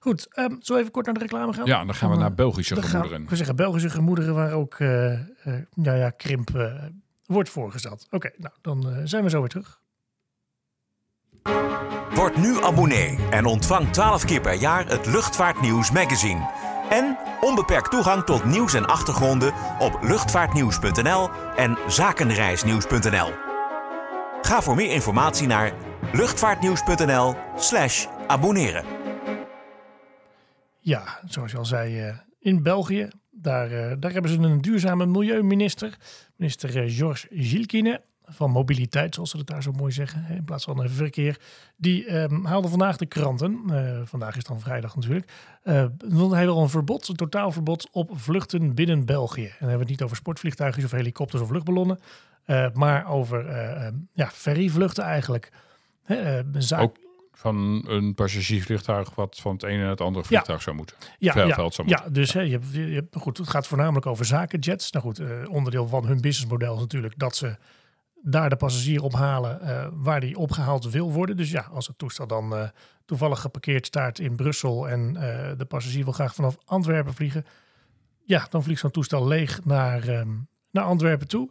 [0.05, 1.67] Goed, um, zo even kort naar de reclame gaan?
[1.67, 3.19] Ja, dan gaan we naar eh, Belgische gemoederen.
[3.19, 5.19] Gaan, we zeggen Belgische gemoederen waar ook uh, uh,
[5.75, 6.51] ja, ja, krimp
[7.27, 8.05] wordt voorgesteld.
[8.11, 9.83] Oké, okay, nou dan zijn we zo weer terug.
[12.15, 16.51] Word nu abonnee en ontvang 12 keer per jaar het Luchtvaartnieuws magazine.
[16.91, 23.33] En onbeperkt toegang tot nieuws en achtergronden op luchtvaartnieuws.nl en zakenreisnieuws.nl.
[24.43, 25.73] Ga voor meer informatie naar
[26.13, 29.04] luchtvaartnieuws.nl/slash abonneren.
[30.85, 35.07] Ja, zoals je al zei, eh, in België, daar, eh, daar hebben ze een duurzame
[35.07, 35.97] milieuminister,
[36.37, 40.65] minister eh, Georges Gilkine van mobiliteit, zoals ze het daar zo mooi zeggen, in plaats
[40.65, 41.41] van verkeer.
[41.77, 43.63] Die um, haalde vandaag de kranten.
[44.05, 45.33] vandaag is dan vrijdag natuurlijk.
[45.65, 45.85] Uh,
[46.31, 49.45] hij een verbod, een totaalverbod op vluchten binnen België.
[49.45, 51.99] En dan hebben we het niet over sportvliegtuigen of helikopters of luchtballonnen.
[52.73, 55.53] Maar over uh, ja, ferryvluchten eigenlijk.
[56.77, 57.04] Ook
[57.35, 60.97] van een passagiersvliegtuig wat van het ene naar het andere vliegtuig zou moeten.
[61.19, 61.89] Ja, ja, zou moeten.
[61.89, 64.91] ja dus je, hebt, je hebt, goed, het gaat voornamelijk over zakenjets.
[64.91, 67.57] Nou goed, onderdeel van hun businessmodel is natuurlijk dat ze
[68.23, 71.37] daar de passagier ophalen uh, waar die opgehaald wil worden.
[71.37, 72.71] Dus ja, als het toestel dan
[73.05, 75.13] toevallig geparkeerd staat in Brussel en
[75.59, 77.45] de passagier wil graag vanaf Antwerpen vliegen,
[78.25, 81.51] ja, dan vliegt zo'n toestel leeg naar, um, naar Antwerpen toe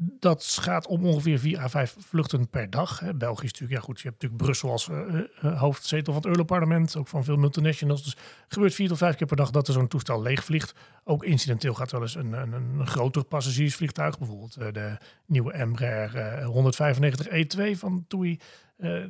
[0.00, 3.00] dat gaat om ongeveer 4 à 5 vluchten per dag.
[3.00, 3.14] Hè.
[3.14, 6.96] België is natuurlijk, ja goed, je hebt natuurlijk Brussel als uh, hoofdzetel van het Europarlement,
[6.96, 8.04] ook van veel multinationals.
[8.04, 8.16] Dus
[8.48, 10.74] gebeurt vier tot vijf keer per dag dat er zo'n toestel leegvliegt.
[11.04, 17.28] Ook incidenteel gaat wel eens een, een, een groter passagiersvliegtuig, bijvoorbeeld de nieuwe Embraer 195
[17.28, 18.40] E2 van TUI,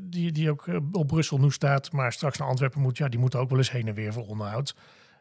[0.00, 2.98] die, die ook op Brussel nu staat, maar straks naar Antwerpen moet.
[2.98, 4.74] Ja, die moeten ook wel eens heen en weer voor onderhoud.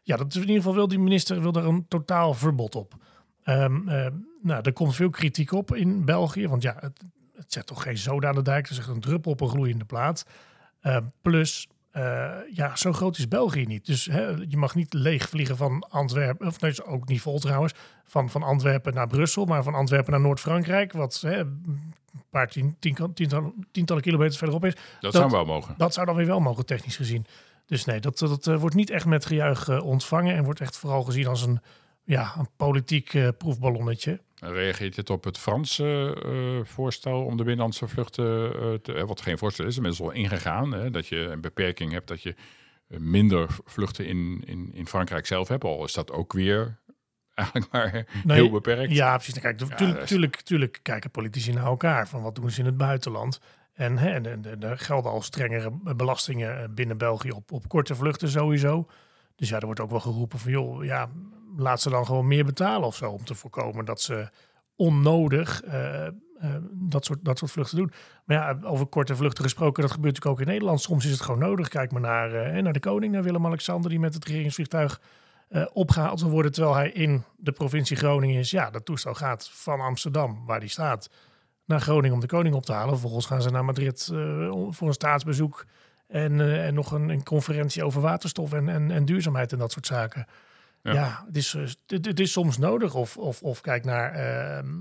[0.04, 2.96] Ja, dat is in ieder geval wil die minister wil daar een totaal verbod op.
[3.50, 3.84] Um,
[4.42, 7.04] nou, er komt veel kritiek op in België, want ja, het,
[7.36, 8.62] het zet toch geen zoden aan de dijk.
[8.62, 10.26] Het is echt een druppel op een gloeiende plaat.
[10.82, 13.86] Uh, plus, uh, ja, zo groot is België niet.
[13.86, 17.74] Dus hè, je mag niet leeg vliegen van Antwerpen, of nee, ook niet vol trouwens,
[18.06, 21.94] van, van Antwerpen naar Brussel, maar van Antwerpen naar Noord-Frankrijk, wat hè, een
[22.30, 24.74] paar tien, tien, tientallen, tientallen kilometers verderop is.
[24.74, 25.76] Dat, dat, zou wel mogen.
[25.78, 27.26] Dat zou dan weer wel mogen, technisch gezien.
[27.66, 30.78] Dus nee, dat, dat uh, wordt niet echt met gejuich uh, ontvangen en wordt echt
[30.78, 31.60] vooral gezien als een
[32.08, 34.20] ja, een politiek uh, proefballonnetje.
[34.40, 39.38] Reageert het op het Franse uh, voorstel om de binnenlandse vluchten, uh, te, wat geen
[39.38, 42.36] voorstel is, inmiddels al ingegaan, hè, dat je een beperking hebt dat je
[42.88, 46.80] minder vluchten in, in, in Frankrijk zelf hebt, al is dat ook weer
[47.34, 48.92] eigenlijk maar heel beperkt.
[48.92, 49.40] Ja, precies.
[49.40, 53.40] Kijk, natuurlijk, tuurlijk, tuurlijk kijken politici naar elkaar, van wat doen ze in het buitenland.
[53.74, 58.30] En, hè, en, en er gelden al strengere belastingen binnen België op, op korte vluchten
[58.30, 58.88] sowieso.
[59.36, 61.10] Dus ja, er wordt ook wel geroepen van, joh, ja,
[61.58, 63.12] laat ze dan gewoon meer betalen of zo.
[63.12, 64.30] Om te voorkomen dat ze
[64.76, 66.08] onnodig uh,
[66.44, 67.92] uh, dat, soort, dat soort vluchten doen.
[68.26, 70.82] Maar ja, over korte vluchten gesproken, dat gebeurt natuurlijk ook in Nederland.
[70.82, 71.68] Soms is het gewoon nodig.
[71.68, 75.02] Kijk maar naar, uh, naar de koning, naar Willem-Alexander, die met het regeringsvliegtuig
[75.74, 76.52] opgehaald wil worden.
[76.52, 78.52] Terwijl hij in de provincie Groningen is.
[78.52, 81.10] Ja, dat toestel gaat van Amsterdam, waar die staat,
[81.66, 82.90] naar Groningen om de koning op te halen.
[82.90, 84.06] Vervolgens gaan ze naar Madrid
[84.70, 85.66] voor een staatsbezoek.
[86.08, 89.86] En, en nog een, een, conferentie over waterstof en, en, en duurzaamheid en dat soort
[89.86, 90.26] zaken.
[90.94, 92.96] Ja, het, is, het, het, is soms nodig.
[92.96, 94.16] Of, of, of kijk naar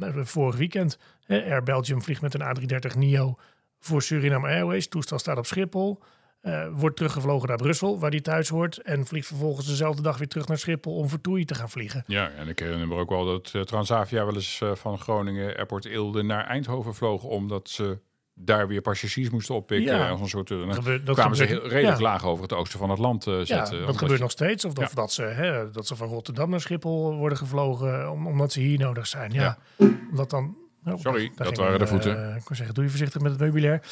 [0.00, 0.98] uh, vorig weekend.
[1.26, 3.34] Air Belgium vliegt met een A330 NIO
[3.78, 4.88] voor Suriname Airways.
[4.88, 6.02] Toestel staat op Schiphol.
[6.42, 8.78] Uh, wordt teruggevlogen naar Brussel, waar die thuis hoort.
[8.78, 12.04] En vliegt vervolgens dezelfde dag weer terug naar Schiphol om voor TUI te gaan vliegen.
[12.06, 16.22] Ja, en ik herinner me ook wel dat Transavia wel eens van Groningen Airport Eelde
[16.22, 17.28] naar Eindhoven vlogen.
[17.28, 17.98] Omdat ze
[18.38, 19.96] daar weer passagiers moesten oppikken.
[19.96, 20.08] Ja.
[20.08, 22.98] Als een soort, uh, dat kwamen ze heel, redelijk laag over het oosten van het
[22.98, 23.78] land uh, zetten.
[23.78, 24.64] Ja, dat gebeurt nog steeds.
[24.64, 28.52] Of, of dat, ze, hè, dat ze van Rotterdam naar Schiphol worden gevlogen om, omdat
[28.52, 29.32] ze hier nodig zijn.
[29.32, 29.58] Ja,
[30.10, 30.56] omdat dan...
[30.84, 32.30] Oh, Sorry, dat waren de voeten.
[32.30, 33.82] Uh, ik kan zeggen, doe je voorzichtig met het meubilair.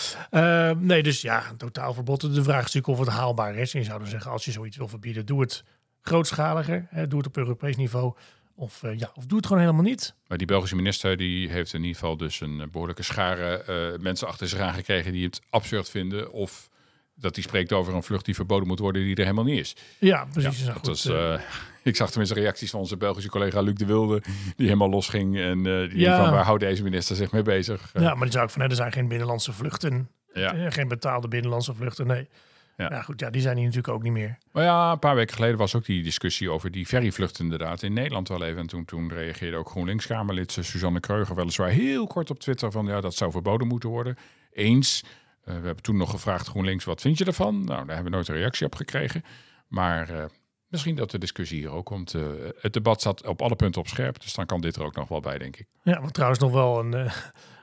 [0.79, 2.21] nee, dus ja, een totaalverbod.
[2.21, 3.75] De vraag is natuurlijk of het haalbaar is.
[3.75, 5.65] En je zou zeggen, als je zoiets wil verbieden, doe het
[6.03, 6.87] grootschaliger.
[6.91, 8.15] Hè, doe het op Europees niveau.
[8.57, 10.15] Of, uh, ja, of doe het gewoon helemaal niet.
[10.27, 13.65] Maar die Belgische minister die heeft in ieder geval dus een behoorlijke schare
[13.95, 16.33] uh, mensen achter zich aangekregen die het absurd vinden.
[16.33, 16.69] Of
[17.15, 19.77] dat hij spreekt over een vlucht die verboden moet worden die er helemaal niet is.
[19.99, 20.65] Ja, precies.
[20.65, 21.41] Ja, dat was, uh,
[21.83, 24.23] ik zag tenminste reacties van onze Belgische collega Luc de Wilde,
[24.57, 25.39] die helemaal losging.
[25.39, 26.25] En die ja.
[26.25, 27.91] van waar houdt deze minister zich mee bezig?
[27.93, 30.09] Ja, maar die zou ik van, er zijn geen binnenlandse vluchten.
[30.33, 30.71] Ja.
[30.71, 32.29] Geen betaalde binnenlandse vluchten, nee.
[32.77, 32.89] Ja.
[32.91, 33.03] ja.
[33.03, 34.39] goed, ja, die zijn hier natuurlijk ook niet meer.
[34.53, 37.93] Maar ja, een paar weken geleden was ook die discussie over die ferryvluchten inderdaad in
[37.93, 38.61] Nederland wel even.
[38.61, 43.01] En toen, toen reageerde ook GroenLinks-Kamerlid Suzanne Kreuger weliswaar heel kort op Twitter van ja,
[43.01, 44.17] dat zou verboden moeten worden.
[44.53, 45.03] Eens.
[45.05, 45.11] Uh,
[45.45, 47.55] we hebben toen nog gevraagd GroenLinks, wat vind je ervan?
[47.55, 49.25] Nou, daar hebben we nooit een reactie op gekregen.
[49.69, 50.25] Maar uh,
[50.69, 52.15] misschien dat de discussie hier ook komt.
[52.15, 52.27] Uh,
[52.61, 55.09] het debat zat op alle punten op scherp, dus dan kan dit er ook nog
[55.09, 55.67] wel bij, denk ik.
[55.83, 57.11] Ja, wat trouwens nog wel een...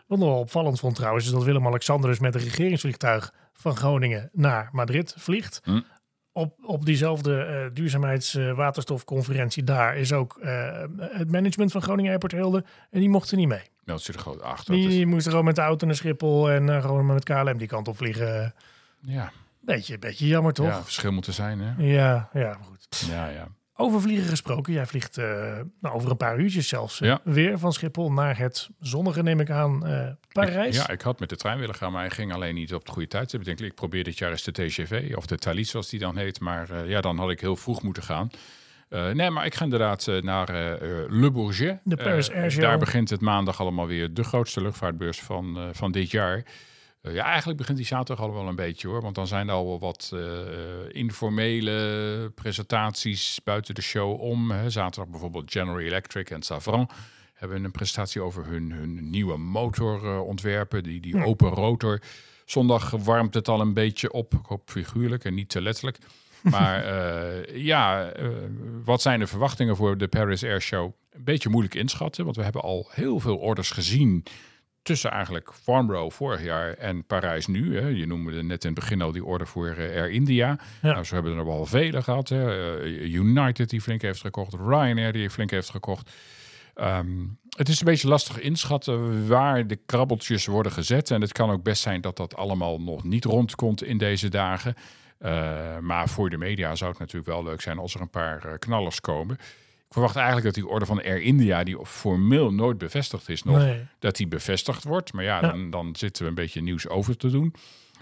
[0.07, 4.29] Wat nog wel opvallend vond trouwens, is dat Willem-Alexander dus met een regeringsvliegtuig van Groningen
[4.33, 5.61] naar Madrid vliegt.
[5.63, 5.81] Hm.
[6.33, 12.31] Op, op diezelfde uh, duurzaamheidswaterstofconferentie uh, daar is ook uh, het management van Groningen Airport
[12.31, 12.65] Hilde.
[12.89, 13.69] En die mochten niet mee.
[13.83, 14.73] Dat zit er gewoon achter.
[14.73, 17.97] Die, moesten gewoon met de auto naar Schiphol en gewoon met KLM die kant op
[17.97, 18.53] vliegen.
[19.01, 19.31] Ja.
[19.59, 20.67] Beetje, beetje jammer toch?
[20.67, 21.83] Ja, verschil moeten zijn hè?
[21.83, 23.05] Ja, ja, goed.
[23.09, 23.47] Ja, ja.
[23.81, 24.73] Over vliegen gesproken.
[24.73, 25.65] Jij vliegt nou,
[25.95, 29.83] over een paar uurtjes zelfs weer van Schiphol naar het zonnige, neem ik aan,
[30.31, 30.75] Parijs.
[30.75, 32.91] ja, ik had met de trein willen gaan, maar ik ging alleen niet op de
[32.91, 33.33] goede tijd.
[33.33, 36.17] Ik denk, ik probeer dit jaar eens de TGV of de Thalys, zoals die dan
[36.17, 36.39] heet.
[36.39, 38.29] Maar ja, dan had ik heel vroeg moeten gaan.
[38.89, 40.51] nee, maar ik ga inderdaad naar
[41.09, 41.79] Le Bourget.
[41.83, 42.61] De Paris Air Show.
[42.61, 46.43] Daar begint het maandag allemaal weer de grootste luchtvaartbeurs van, van dit jaar.
[47.01, 49.01] Eh, ja, eigenlijk begint die zaterdag al wel een beetje hoor.
[49.01, 50.21] Want dan zijn er al wel wat uh,
[50.91, 54.51] informele presentaties buiten de show om.
[54.51, 54.69] Hè.
[54.69, 56.89] Zaterdag bijvoorbeeld General Electric en Savran
[57.33, 62.01] hebben een presentatie over hun, hun nieuwe motorontwerpen, die, die open rotor.
[62.45, 65.97] Zondag warmt het al een beetje op, ik hoop figuurlijk en niet te letterlijk.
[66.41, 66.85] Maar
[67.57, 68.11] ja,
[68.83, 70.93] wat zijn de verwachtingen voor de Paris Air Show?
[71.11, 74.23] Een beetje moeilijk inschatten, want we hebben al heel veel orders gezien
[74.83, 77.79] tussen eigenlijk Farnborough vorig jaar en Parijs nu.
[77.79, 77.87] Hè.
[77.87, 80.59] Je noemde net in het begin al die orde voor uh, Air India.
[80.81, 80.91] Ja.
[80.91, 82.29] Nou, ze hebben er wel vele gehad.
[82.29, 82.81] Hè.
[82.83, 84.53] Uh, United die flink heeft gekocht.
[84.53, 86.11] Ryanair die flink heeft gekocht.
[86.75, 91.11] Um, het is een beetje lastig inschatten waar de krabbeltjes worden gezet.
[91.11, 94.75] En het kan ook best zijn dat dat allemaal nog niet rondkomt in deze dagen.
[95.19, 98.59] Uh, maar voor de media zou het natuurlijk wel leuk zijn als er een paar
[98.59, 99.37] knallers komen.
[99.91, 103.65] Ik verwacht eigenlijk dat die orde van Air India, die formeel nooit bevestigd is nog,
[103.99, 105.13] dat die bevestigd wordt.
[105.13, 107.55] Maar ja, Dan, dan zitten we een beetje nieuws over te doen.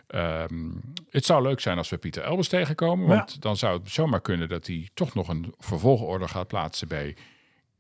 [0.08, 0.72] Ehm,
[1.10, 3.08] het zou leuk zijn als we Pieter Elbers tegenkomen.
[3.08, 7.16] Want dan zou het zomaar kunnen dat hij toch nog een vervolgorder gaat plaatsen bij,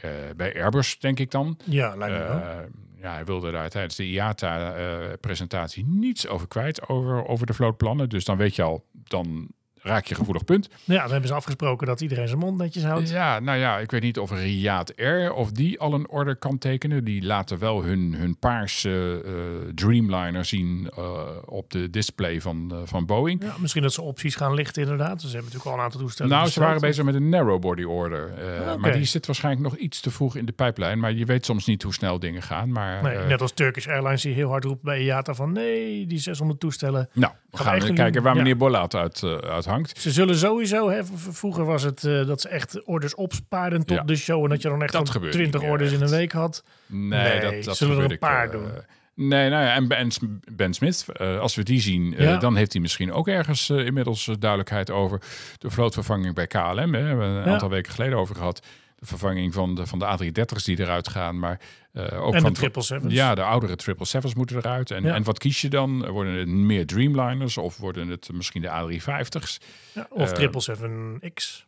[0.05, 1.57] uh, bij Airbus, denk ik dan.
[1.63, 2.39] Ja, lijkt me wel.
[2.39, 2.57] Eh,
[3.01, 8.09] ja, hij wilde daar tijdens de IATA-presentatie eh, niets over kwijt, over, over de vlootplannen.
[8.09, 9.47] Dus dan weet je al, dan
[9.81, 10.69] raak je gevoelig punt.
[10.83, 13.09] Ja, dan hebben ze afgesproken dat iedereen zijn mond netjes houdt.
[13.09, 16.57] Ja, nou ja, ik weet niet of Riyadh Air of die al een order kan
[16.57, 17.03] tekenen.
[17.03, 19.33] Die laten wel hun, hun paarse uh,
[19.75, 23.43] Dreamliner zien uh, op de display van, uh, van Boeing.
[23.43, 25.21] Ja, misschien dat ze opties gaan lichten inderdaad.
[25.21, 26.31] Ze hebben natuurlijk al een aantal toestellen.
[26.31, 28.31] Nou, ze waren bezig met een narrow body order.
[28.31, 28.77] Okay.
[28.77, 30.99] Maar die zit waarschijnlijk nog iets te vroeg in de pijplijn.
[30.99, 32.71] Maar je weet soms niet hoe snel dingen gaan.
[32.71, 36.19] Maar, nee, net als Turkish Airlines die heel hard roept bij IATA van nee, die
[36.19, 37.09] 600 toestellen.
[37.13, 38.87] Nou, we gaan, gaan kijken waar meneer ja.
[38.89, 39.99] Uit, uit hangt.
[39.99, 44.03] Ze zullen sowieso, hè, vroeger was het uh, dat ze echt orders opspaarden tot ja,
[44.03, 44.43] de show.
[44.43, 46.63] En dat je dan echt 20 orders in een week had.
[46.85, 48.69] Nee, nee dat, dat zullen er een paar ik, uh, doen.
[49.13, 50.11] Nee, nou ja, en Ben,
[50.51, 52.37] ben Smith, uh, als we die zien, ja.
[52.37, 55.21] dan heeft hij misschien ook ergens inmiddels duidelijkheid over
[55.57, 56.77] de vlootvervanging bij KLM.
[56.77, 56.87] Hè.
[56.87, 57.51] We hebben een ja.
[57.51, 58.61] aantal weken geleden over gehad
[58.99, 61.39] de vervanging van de, van de A330's die eruit gaan.
[61.39, 61.59] Maar
[61.93, 63.13] uh, ook en van de triple sevens.
[63.13, 64.91] Ja, de oudere triple sevens moeten eruit.
[64.91, 65.15] En, ja.
[65.15, 66.07] en wat kies je dan?
[66.07, 69.57] Worden het meer Dreamliners of worden het misschien de A350's?
[69.93, 71.67] Ja, of triple seven X.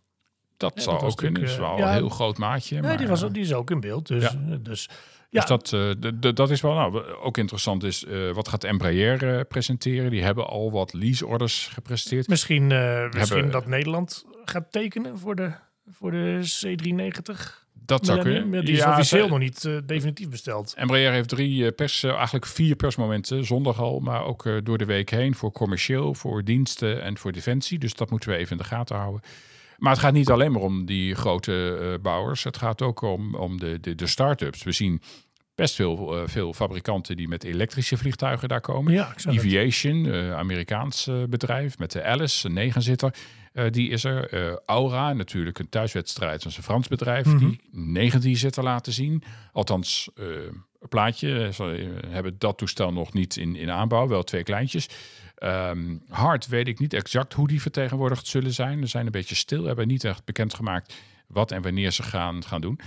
[0.57, 1.41] Dat ja, zou dat ook kunnen.
[1.41, 2.81] Dat is wel ja, een heel groot maatje.
[2.81, 4.07] Maar, die, was, die is ook in beeld.
[4.07, 4.57] Dus, ja.
[4.59, 4.89] dus
[5.29, 5.39] ja.
[5.39, 7.83] Dus dat, uh, de, de, dat is wel nou, ook interessant.
[7.83, 10.11] Is uh, wat gaat Embraer uh, presenteren?
[10.11, 12.27] Die hebben al wat leaseorders gepresenteerd.
[12.27, 15.51] Misschien, misschien hebben, dat Nederland gaat tekenen voor de
[15.89, 17.69] voor de C390.
[17.85, 18.65] Dat zou kunnen.
[18.65, 20.73] Die is ja, officieel nog niet uh, definitief besteld.
[20.73, 24.85] Embraer heeft drie uh, pers, uh, eigenlijk vier persmomenten, zondag al, maar ook door de
[24.85, 27.79] week heen voor commercieel, voor diensten en voor defensie.
[27.79, 29.21] Dus dat moeten we even in de gaten houden.
[29.77, 32.43] Maar het gaat niet alleen maar om die grote bouwers.
[32.43, 34.63] Het gaat ook om, om de, de, de start-ups.
[34.63, 35.01] We zien
[35.55, 38.93] best veel, veel fabrikanten die met elektrische vliegtuigen daar komen.
[38.93, 43.13] Ja, Aviation, Amerikaans bedrijf met de Alice, een negenzitter.
[43.53, 44.33] Uh, die is er.
[44.33, 47.49] Uh, Aura, natuurlijk een thuiswedstrijd van een Frans bedrijf, mm -hmm.
[47.49, 49.23] die 19 zitten laten zien.
[49.51, 50.25] Althans, uh,
[50.79, 51.49] een plaatje.
[51.53, 54.89] Ze hebben dat toestel nog niet in, in aanbouw, wel twee kleintjes.
[55.43, 58.79] Um, Hard weet ik niet exact hoe die vertegenwoordigd zullen zijn.
[58.81, 60.93] Ze zijn een beetje stil, hebben niet echt bekendgemaakt
[61.27, 62.79] wat en wanneer ze gaan, gaan doen.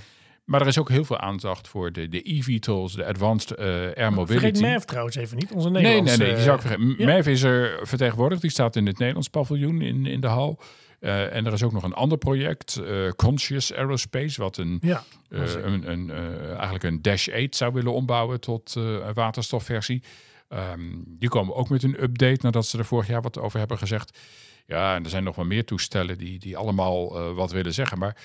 [0.44, 4.12] Maar er is ook heel veel aandacht voor de, de EV-tools, de Advanced uh, Air
[4.12, 4.46] Mobility.
[4.46, 6.16] Vergeet Merv trouwens even niet, onze Nederlandse...
[6.16, 6.94] Nee, nee, nee, die zou ik vergeten.
[6.98, 7.04] Ja.
[7.04, 10.60] Merv is er vertegenwoordigd, die staat in het Nederlands paviljoen in, in de hal.
[11.04, 15.04] Uh, en er is ook nog een ander project, uh, Conscious Aerospace, wat een, ja,
[15.28, 16.10] uh, een, een
[16.46, 20.02] eigenlijk een Dash 8 zou willen ombouwen tot een waterstofversie.
[20.48, 23.78] Um, die komen ook met een update nadat ze er vorig jaar wat over hebben
[23.78, 24.18] gezegd.
[24.66, 27.98] Ja, en er zijn nog wel meer toestellen die, die allemaal wat willen zeggen.
[27.98, 28.16] Maar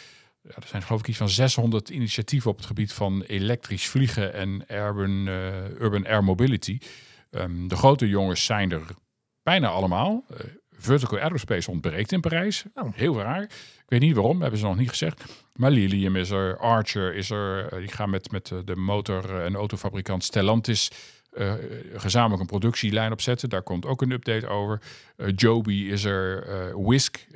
[0.50, 4.34] ja, er zijn geloof ik iets van 600 initiatieven op het gebied van elektrisch vliegen
[4.34, 6.78] en urban, uh, urban air mobility.
[7.32, 8.82] Um, de grote jongens zijn er
[9.44, 10.24] bijna allemaal.
[10.32, 10.38] Uh,
[10.72, 12.64] Vertical Aerospace ontbreekt in Parijs.
[12.74, 12.94] Oh.
[12.94, 13.42] Heel raar.
[13.44, 15.24] Ik weet niet waarom, hebben ze nog niet gezegd.
[15.56, 17.74] Maar Lilium is er, Archer is er.
[17.74, 20.92] Uh, die gaan met, met de motor- en autofabrikant Stellantis
[21.34, 21.54] uh,
[21.96, 23.50] gezamenlijk een productielijn opzetten.
[23.50, 24.82] Daar komt ook een update over.
[25.18, 26.48] Uh, Joby is er.
[26.48, 27.28] Uh, Whisk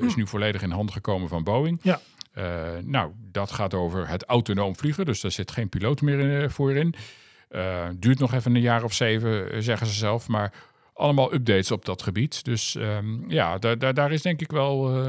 [0.00, 0.18] is hm.
[0.18, 1.78] nu volledig in handen gekomen van Boeing.
[1.82, 2.00] Ja.
[2.38, 2.44] Uh,
[2.84, 6.48] nou, dat gaat over het autonoom vliegen, dus daar zit geen piloot meer in, uh,
[6.48, 6.94] voor in.
[7.50, 10.52] Uh, duurt nog even een jaar of zeven, zeggen ze zelf, maar
[10.94, 12.44] allemaal updates op dat gebied.
[12.44, 15.06] Dus um, ja, daar, is denk ik wel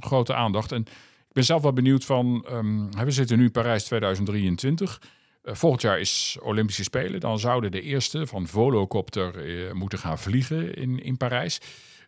[0.00, 0.72] grote aandacht.
[0.72, 5.00] En Ik ben zelf wel benieuwd van, um, we zitten nu Parijs 2023.
[5.44, 7.20] Uh, volgend jaar is Olympische Spelen.
[7.20, 11.60] Dan zouden de eerste van Volocopter uh, moeten gaan vliegen in, in Parijs.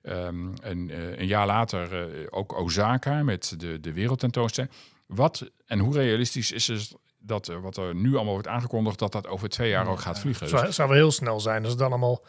[0.03, 4.73] Um, en uh, een jaar later ook Osaka met de, de wereldtentoonstelling.
[5.07, 9.27] Wat en hoe realistisch is het dat wat er nu allemaal wordt aangekondigd, dat dat
[9.27, 10.47] over twee jaar ook gaat vliegen?
[10.47, 12.23] Het zou, zou wel heel snel zijn als het dan allemaal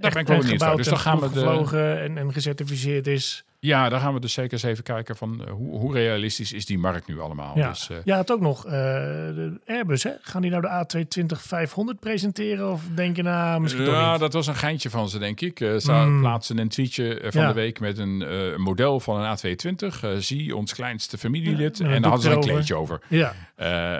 [0.00, 2.00] daar ben ik wel benieuwd Dus dan gaan we de...
[2.02, 3.44] en, en gecertificeerd is.
[3.62, 6.66] Ja, daar gaan we dus zeker eens even kijken van uh, hoe, hoe, realistisch is
[6.66, 7.56] die markt nu allemaal.
[7.58, 8.64] Ja, dus, uh, ja het ook nog.
[8.64, 10.10] Uh, de Airbus, hè?
[10.20, 12.72] gaan die nou de A220-500 presenteren?
[12.72, 15.58] Of denk je nou misschien Ja, dat was een geintje van ze, denk ik.
[15.58, 16.20] ze mm.
[16.20, 18.24] plaatsen een tweetje van de week met een
[18.60, 20.18] model van een A220.
[20.18, 21.78] zie, ons kleinste familielid.
[21.78, 23.00] Ja, en daar hadden ze een kleedje over.
[23.08, 23.34] Ja.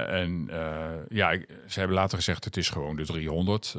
[0.07, 0.51] en
[1.09, 3.77] ja, ze hebben later gezegd het is gewoon de 300.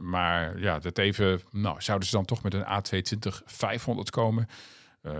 [0.00, 1.40] maar ja, dat even...
[1.50, 4.48] Nou, zouden ze dan toch met een A220-500 komen...
[5.06, 5.12] Uh,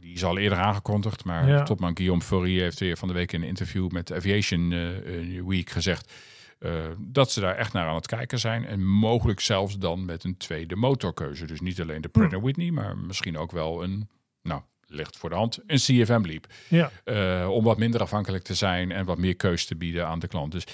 [0.00, 1.62] die is al eerder aangekondigd, maar ja.
[1.62, 5.70] topman Guillaume Faury heeft weer van de week in een interview met Aviation uh, Week
[5.70, 6.12] gezegd
[6.60, 8.66] uh, dat ze daar echt naar aan het kijken zijn.
[8.66, 11.46] En mogelijk zelfs dan met een tweede motorkeuze.
[11.46, 12.40] Dus niet alleen de Pratt hm.
[12.40, 14.08] Whitney, maar misschien ook wel een,
[14.42, 16.46] nou, ligt voor de hand, een CFM Leap.
[16.68, 16.90] Ja.
[17.48, 20.52] om wat minder afhankelijk te zijn en wat meer keus te bieden aan de klant.
[20.52, 20.66] Dus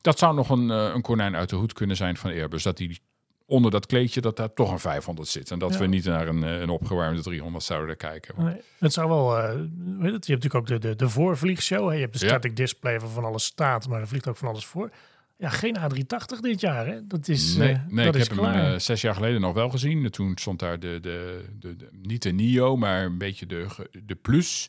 [0.00, 2.62] dat zou nog een, een konijn uit de hoed kunnen zijn van Airbus.
[2.62, 3.00] Dat die
[3.46, 5.50] onder dat kleedje dat daar toch een 500 zit.
[5.50, 8.44] En dat we niet naar een, eh, een opgewarmde 300 zouden kijken.
[8.44, 9.50] Nee, het zou wel, uh,
[9.98, 11.88] weet het, je hebt natuurlijk ook de, de, de voorvliegshow.
[11.88, 11.94] Hè?
[11.94, 14.90] Je hebt de static display van alles staat, maar er vliegt ook van alles voor.
[15.38, 17.06] Ja, geen A380 dit jaar, hè?
[17.06, 18.54] Dat is Nee, uh, nee dat ik is heb klaar.
[18.54, 20.10] hem uh, zes jaar geleden nog wel gezien.
[20.10, 23.66] Toen stond daar de, de, de, de niet de NIO, maar een beetje de,
[24.04, 24.66] de Plus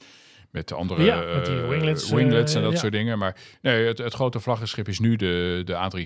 [0.51, 2.79] met de andere ja, met die winglets, winglets en uh, dat ja.
[2.79, 3.17] soort dingen.
[3.17, 6.05] Maar nee, het, het grote vlaggenschip is nu de, de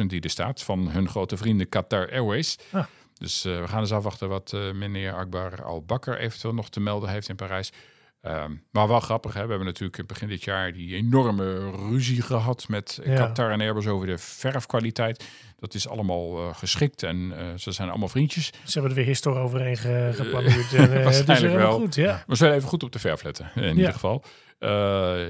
[0.00, 2.58] A350-1000 die er staat van hun grote vrienden Qatar Airways.
[2.72, 2.84] Ah.
[3.18, 7.08] Dus uh, we gaan eens afwachten wat uh, meneer Akbar Al-Bakker eventueel nog te melden
[7.08, 7.72] heeft in Parijs.
[8.22, 9.42] Um, maar wel grappig, hè?
[9.42, 13.14] we hebben natuurlijk begin dit jaar die enorme ruzie gehad met Ja.
[13.14, 15.24] Qatar en Airbus over de verfkwaliteit.
[15.58, 18.46] Dat is allemaal uh, geschikt en uh, ze zijn allemaal vriendjes.
[18.64, 20.72] Ze hebben er weer historie overheen ge geplanuurd.
[20.74, 21.78] en, uh, Waarschijnlijk dus wel.
[21.78, 22.24] goed, ja.
[22.26, 23.68] We zullen even goed op de verf letten, in Ja.
[23.72, 24.24] ieder geval.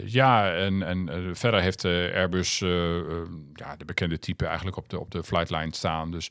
[0.05, 2.59] Ja, en, en verder heeft Airbus
[3.55, 6.11] ja, de bekende type eigenlijk op de, op de flightline staan.
[6.11, 6.31] Dus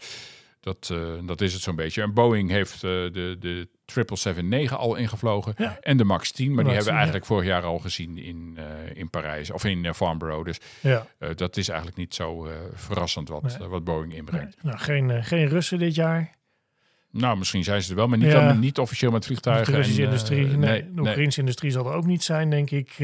[0.59, 0.93] dat,
[1.25, 2.01] dat is het zo'n beetje.
[2.01, 5.77] En Boeing heeft de, de 777-9 al ingevlogen Ja.
[5.81, 6.47] en de MAX 10.
[6.53, 8.57] Maar De die hebben we 10, eigenlijk vorig jaar al gezien in,
[8.93, 10.45] in Parijs of in Farnborough.
[10.45, 11.05] Dus ja.
[11.35, 13.67] dat is eigenlijk niet zo verrassend wat, Nee.
[13.67, 14.55] wat Boeing inbrengt.
[14.63, 16.35] Nee, nou, geen, eh, geen Russen dit jaar.
[17.11, 19.73] Nou, misschien zijn ze er wel, maar niet, dan, niet officieel met De vliegtuigen.
[19.73, 20.45] Russische en, eh, industrie.
[20.45, 20.99] nee, nee, de.
[21.01, 22.95] Oekraïnse industrie zal er ook niet zijn, denk ik.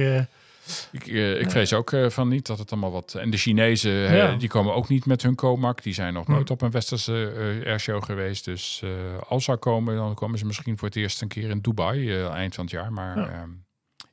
[0.92, 3.14] Ik, eh, ik vrees ook eh, van niet dat het allemaal wat.
[3.16, 5.84] En de Chinezen, hè, die komen ook niet met hun Comac.
[5.84, 6.32] Die zijn nog Hm.
[6.32, 7.32] nooit op een westerse
[7.64, 8.46] eh airshow geweest.
[8.46, 8.84] Dus
[9.28, 12.56] als zou komen, dan komen ze misschien voor het eerst een keer in Dubai eind
[12.56, 12.92] van het jaar.
[12.94, 13.28] Maar Ja.
[13.28, 13.50] ehm,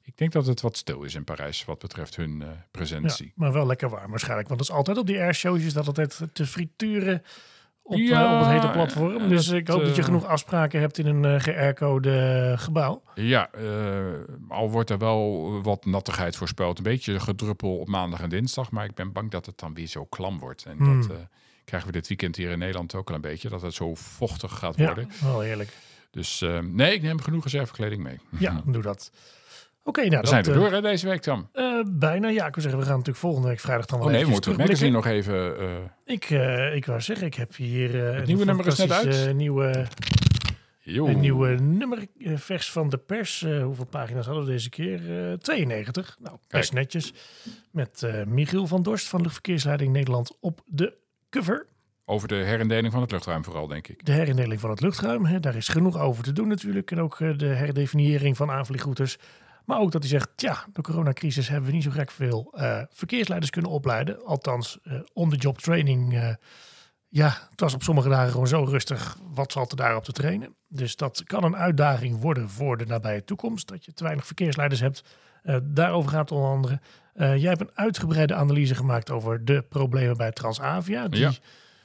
[0.02, 3.32] ik denk dat het wat stil is in Parijs wat betreft hun eh, ja, presentie.
[3.36, 4.48] maar wel lekker warm waarschijnlijk.
[4.48, 7.22] Want dat is altijd op die airshows is dat altijd te frituren
[7.90, 9.28] op, Ja, eh, op het hete platform.
[9.28, 13.02] Dus ik hoop dat je eh, genoeg afspraken hebt in een eh geaircode gebouw.
[13.14, 13.50] Ja,
[14.48, 16.78] al wordt er wel wat nattigheid voorspeld.
[16.78, 18.70] Een beetje gedruppel op maandag en dinsdag.
[18.70, 20.64] Maar ik ben bang dat het dan weer zo klam wordt.
[20.64, 21.00] En Hmm.
[21.00, 21.16] dat eh,
[21.64, 23.48] krijgen we dit weekend hier in Nederland ook al een beetje.
[23.48, 25.10] Dat het zo vochtig gaat Ja, worden.
[25.20, 25.76] wel heerlijk.
[26.10, 28.18] Dus nee, ik neem genoeg reservekleding mee.
[28.38, 29.10] Ja, doe dat.
[29.84, 31.48] Oké, nou We zijn dat, er eh, door hè, deze week dan.
[31.52, 32.28] eh, bijna.
[32.28, 34.30] Ja, ik wil zeggen, we gaan natuurlijk volgende week vrijdag dan wel Oh nee, we
[34.30, 35.58] moeten het magazine nog even...
[35.58, 35.66] eh
[36.04, 39.34] Ik, eh, ik wou zeggen, ik heb hier eh, een nieuwe nummer is net uit.
[39.36, 39.86] nieuwe,
[40.84, 43.42] een nieuwe nummer eh, vers van de pers.
[43.42, 45.30] Eh, hoeveel pagina's hadden we deze keer?
[45.30, 46.16] Eh 92.
[46.20, 47.12] Nou, best netjes.
[47.70, 50.94] Met eh, Michiel van Dorst van Luchtverkeersleiding Nederland op de
[51.30, 51.66] cover.
[52.04, 54.04] Over de herindeling van het luchtruim vooral, denk ik.
[54.04, 55.24] De herindeling van het luchtruim.
[55.26, 56.90] Hè, daar is genoeg over te doen natuurlijk.
[56.90, 59.18] En ook eh, de herdefiniëring van aanvliegroutes.
[59.70, 62.82] Maar ook dat hij zegt, ja, de coronacrisis hebben we niet zo gek veel eh,
[62.90, 64.24] verkeersleiders kunnen opleiden.
[64.24, 66.14] Althans, eh on-the-job training.
[66.14, 66.34] eh,
[67.08, 69.16] ja, het was op sommige dagen gewoon zo rustig.
[69.34, 70.54] Wat valt er daarop te trainen?
[70.68, 73.68] Dus dat kan een uitdaging worden voor de nabije toekomst.
[73.68, 75.04] Dat je te weinig verkeersleiders hebt.
[75.62, 76.80] Daarover gaat onder andere.
[77.14, 81.08] Jij hebt een uitgebreide analyse gemaakt over de problemen bij Transavia.
[81.08, 81.32] Die Ja.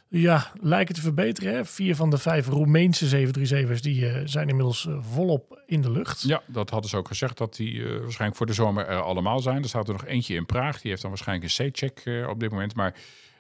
[0.10, 0.52] Ja.
[0.62, 1.54] lijken te verbeteren.
[1.54, 1.66] Hè?
[1.66, 6.22] Vier van de vijf Roemeense 737's die, eh, zijn inmiddels eh, volop in de lucht.
[6.22, 9.40] Ja, dat hadden ze ook gezegd dat die eh, waarschijnlijk voor de zomer er allemaal
[9.40, 9.62] zijn.
[9.64, 10.82] Er staat er nog eentje in Praag.
[10.82, 12.76] Die heeft dan waarschijnlijk een C-check op dit moment.
[12.76, 12.96] Maar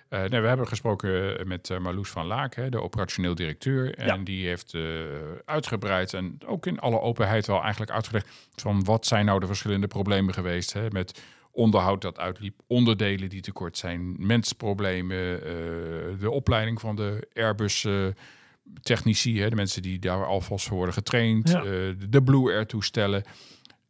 [0.09, 3.95] nee, we hebben gesproken met Marloes van Laak, hè, de operationeel directeur.
[3.95, 4.17] En Ja.
[4.17, 4.73] die heeft
[5.45, 9.87] uitgebreid en ook in alle openheid wel eigenlijk uitgelegd van wat zijn nou de verschillende
[9.87, 11.21] problemen geweest hè, met
[11.55, 15.51] onderhoud dat uitliep, onderdelen die tekort zijn, mensproblemen, eh,
[16.19, 18.05] de opleiding van de Airbus eh,
[18.81, 21.57] technici, hè, de mensen die daar alvast voor worden getraind, Ja.
[21.59, 21.63] eh,
[22.09, 23.23] de Blue Air toestellen.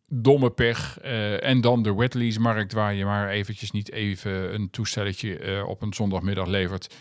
[0.07, 0.97] domme pech.
[1.39, 6.47] en dan de wetlease-markt, waar je maar eventjes niet even een toestelletje op een zondagmiddag
[6.47, 6.95] levert.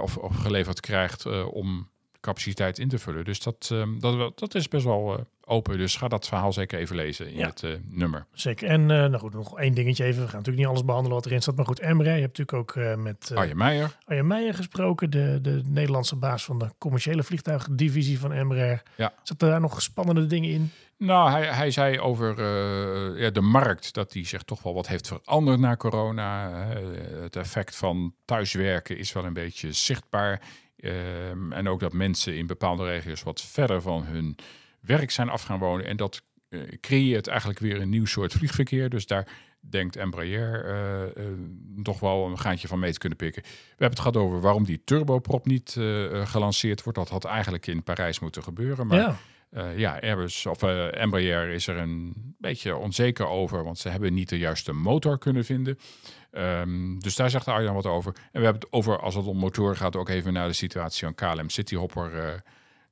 [0.00, 1.88] of, of, geleverd krijgt om
[2.26, 3.24] capaciteit in te vullen.
[3.24, 5.78] Dus dat, ehm, dat, dat is best wel open.
[5.78, 8.26] Dus ga dat verhaal zeker even lezen in het uh, nummer.
[8.32, 8.68] Zeker.
[8.68, 10.22] En uh, nou goed, nog één dingetje even.
[10.22, 11.56] We gaan natuurlijk niet alles behandelen wat erin staat.
[11.56, 13.96] Maar goed, Emre, je hebt natuurlijk ook uh, met Arjen Meijer.
[14.04, 15.10] Arjen Meijer gesproken.
[15.10, 18.82] De, de Nederlandse baas van de commerciële vliegtuigdivisie van Embraer.
[18.96, 19.12] Ja.
[19.22, 20.70] Zaten daar nog spannende dingen in?
[20.98, 22.42] Nou, hij, hij zei over
[23.18, 26.50] ja, de markt dat die zich toch wel wat heeft veranderd na corona.
[27.20, 30.40] het effect van thuiswerken is wel een beetje zichtbaar.
[30.76, 34.36] Ehm, en ook dat mensen in bepaalde regio's wat verder van hun
[34.80, 35.86] werk zijn af gaan wonen.
[35.86, 38.88] En dat uh, creëert eigenlijk weer een nieuw soort vliegverkeer.
[38.88, 39.28] Dus daar
[39.60, 41.32] denkt Embraer uh, uh,
[41.82, 43.42] toch wel een gaatje van mee te kunnen pikken.
[43.42, 45.76] We hebben het gehad over waarom die turboprop niet
[46.24, 46.98] gelanceerd wordt.
[46.98, 48.86] Dat had eigenlijk in Parijs moeten gebeuren.
[48.86, 49.16] Maar ja.
[49.50, 54.14] Uh, ja, Airbus of uh, Embraer is er een beetje onzeker over, want ze hebben
[54.14, 55.78] niet de juiste motor kunnen vinden.
[56.32, 58.12] Um, dus daar zegt Arjan wat over.
[58.14, 61.04] En we hebben het over, als het om motoren gaat, ook even naar de situatie
[61.06, 62.32] van KLM Cityhopper uh,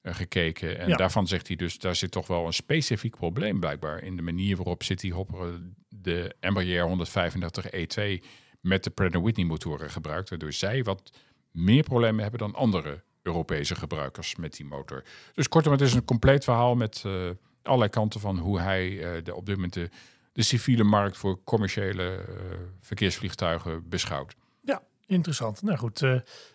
[0.05, 0.79] eh, gekeken.
[0.79, 4.23] En daarvan zegt hij dus, daar zit toch wel een specifiek probleem blijkbaar in de
[4.23, 8.25] manier waarop City Hopper de Embraer 135 E2
[8.61, 11.19] met de Pratt Whitney motoren gebruikt, waardoor zij wat
[11.51, 15.05] meer problemen hebben dan andere Europese gebruikers met die motor.
[15.35, 17.31] Dus kortom, het is een compleet verhaal met uh,
[17.63, 19.91] allerlei kanten van hoe hij uh, de, op dit moment de,
[20.33, 22.35] de, civiele markt voor commerciële uh,
[22.81, 24.35] verkeersvliegtuigen beschouwt.
[24.61, 25.63] Ja, interessant.
[25.63, 26.01] Nou goed,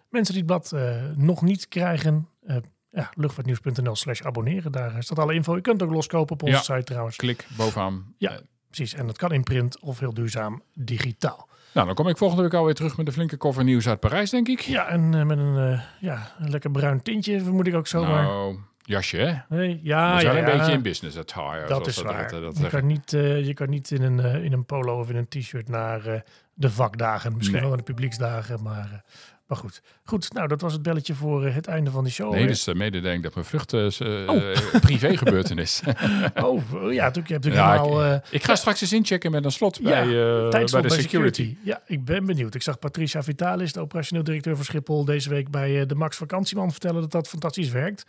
[0.10, 0.74] mensen die het blad
[1.16, 2.28] nog niet krijgen,
[2.92, 4.72] ja, luchtvaartnieuws.nl slash abonneren.
[4.72, 5.56] Daar staat alle info.
[5.56, 7.16] Je kunt het ook loskopen op onze site trouwens.
[7.16, 8.14] Klik bovenaan.
[8.18, 8.94] Ja, precies.
[8.94, 11.50] En dat kan in print of heel duurzaam digitaal.
[11.74, 14.30] Nou, dan kom ik volgende week alweer terug met een flinke koffer nieuws uit Parijs,
[14.30, 14.60] denk ik.
[14.60, 18.24] Ja, en uh, met een, uh, ja, een lekker bruin tintje, vermoed ik ook zomaar.
[18.24, 18.58] Nou,
[18.90, 19.56] jasje, hè?
[19.56, 21.68] Nee, ja, We zijn ja, een beetje in business attire.
[21.68, 22.32] Dat is waar.
[22.32, 25.10] Dat, dat je, kan niet, uh, je kan niet in een, in een polo of
[25.10, 26.24] in een t-shirt naar
[26.54, 27.34] de vakdagen.
[27.36, 27.62] Misschien nee.
[27.62, 29.04] wel naar de publieksdagen, maar
[29.50, 30.34] maar goed, goed.
[30.34, 32.34] Nou, dat was het belletje voor het einde van de show.
[32.34, 34.80] Nee, dus uh, mededeling dat mijn vlucht oh.
[34.80, 35.82] privé gebeurtenis.
[36.44, 36.62] oh,
[36.94, 39.82] ja, toen, je hebt natuurlijk ja, ik, ik, ga straks eens inchecken met een slot
[39.82, 40.06] bij,
[40.50, 41.02] bij de security.
[41.02, 41.56] security.
[41.64, 42.56] Ja, ik ben benieuwd.
[42.56, 46.72] Ik zag Patricia Vitalis, de operationeel directeur van Schiphol, deze week bij de Max Vakantieman
[46.72, 48.06] vertellen dat dat fantastisch werkt.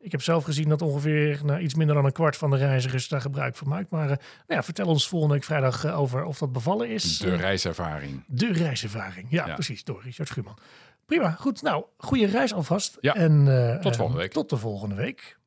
[0.00, 3.08] Ik heb zelf gezien dat ongeveer nou, iets minder dan een kwart van de reizigers
[3.08, 3.90] daar gebruik van maakt.
[3.90, 7.18] Maar uh, nou ja, vertel ons volgende week vrijdag uh, over of dat bevallen is.
[7.18, 8.24] De reiservaring.
[8.26, 9.54] De reiservaring, ja, ja.
[9.54, 10.58] precies, door Richard Schuurman.
[11.06, 11.62] Prima, goed.
[11.62, 12.96] Nou, goede reis alvast.
[13.00, 14.32] Ja, en, uh, tot volgende week.
[14.32, 15.38] Tot de volgende week.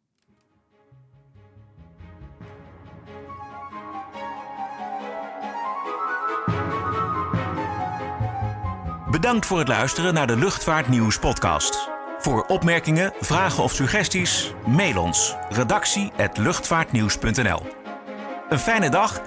[9.11, 12.00] Bedankt voor het luisteren naar de Luchtvaartnieuws podcast.
[12.21, 17.61] Voor opmerkingen, vragen of suggesties, mail ons redactie@luchtvaartnieuws.nl.
[18.49, 19.21] Een fijne dag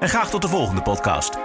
[0.00, 1.38] en graag tot de volgende podcast.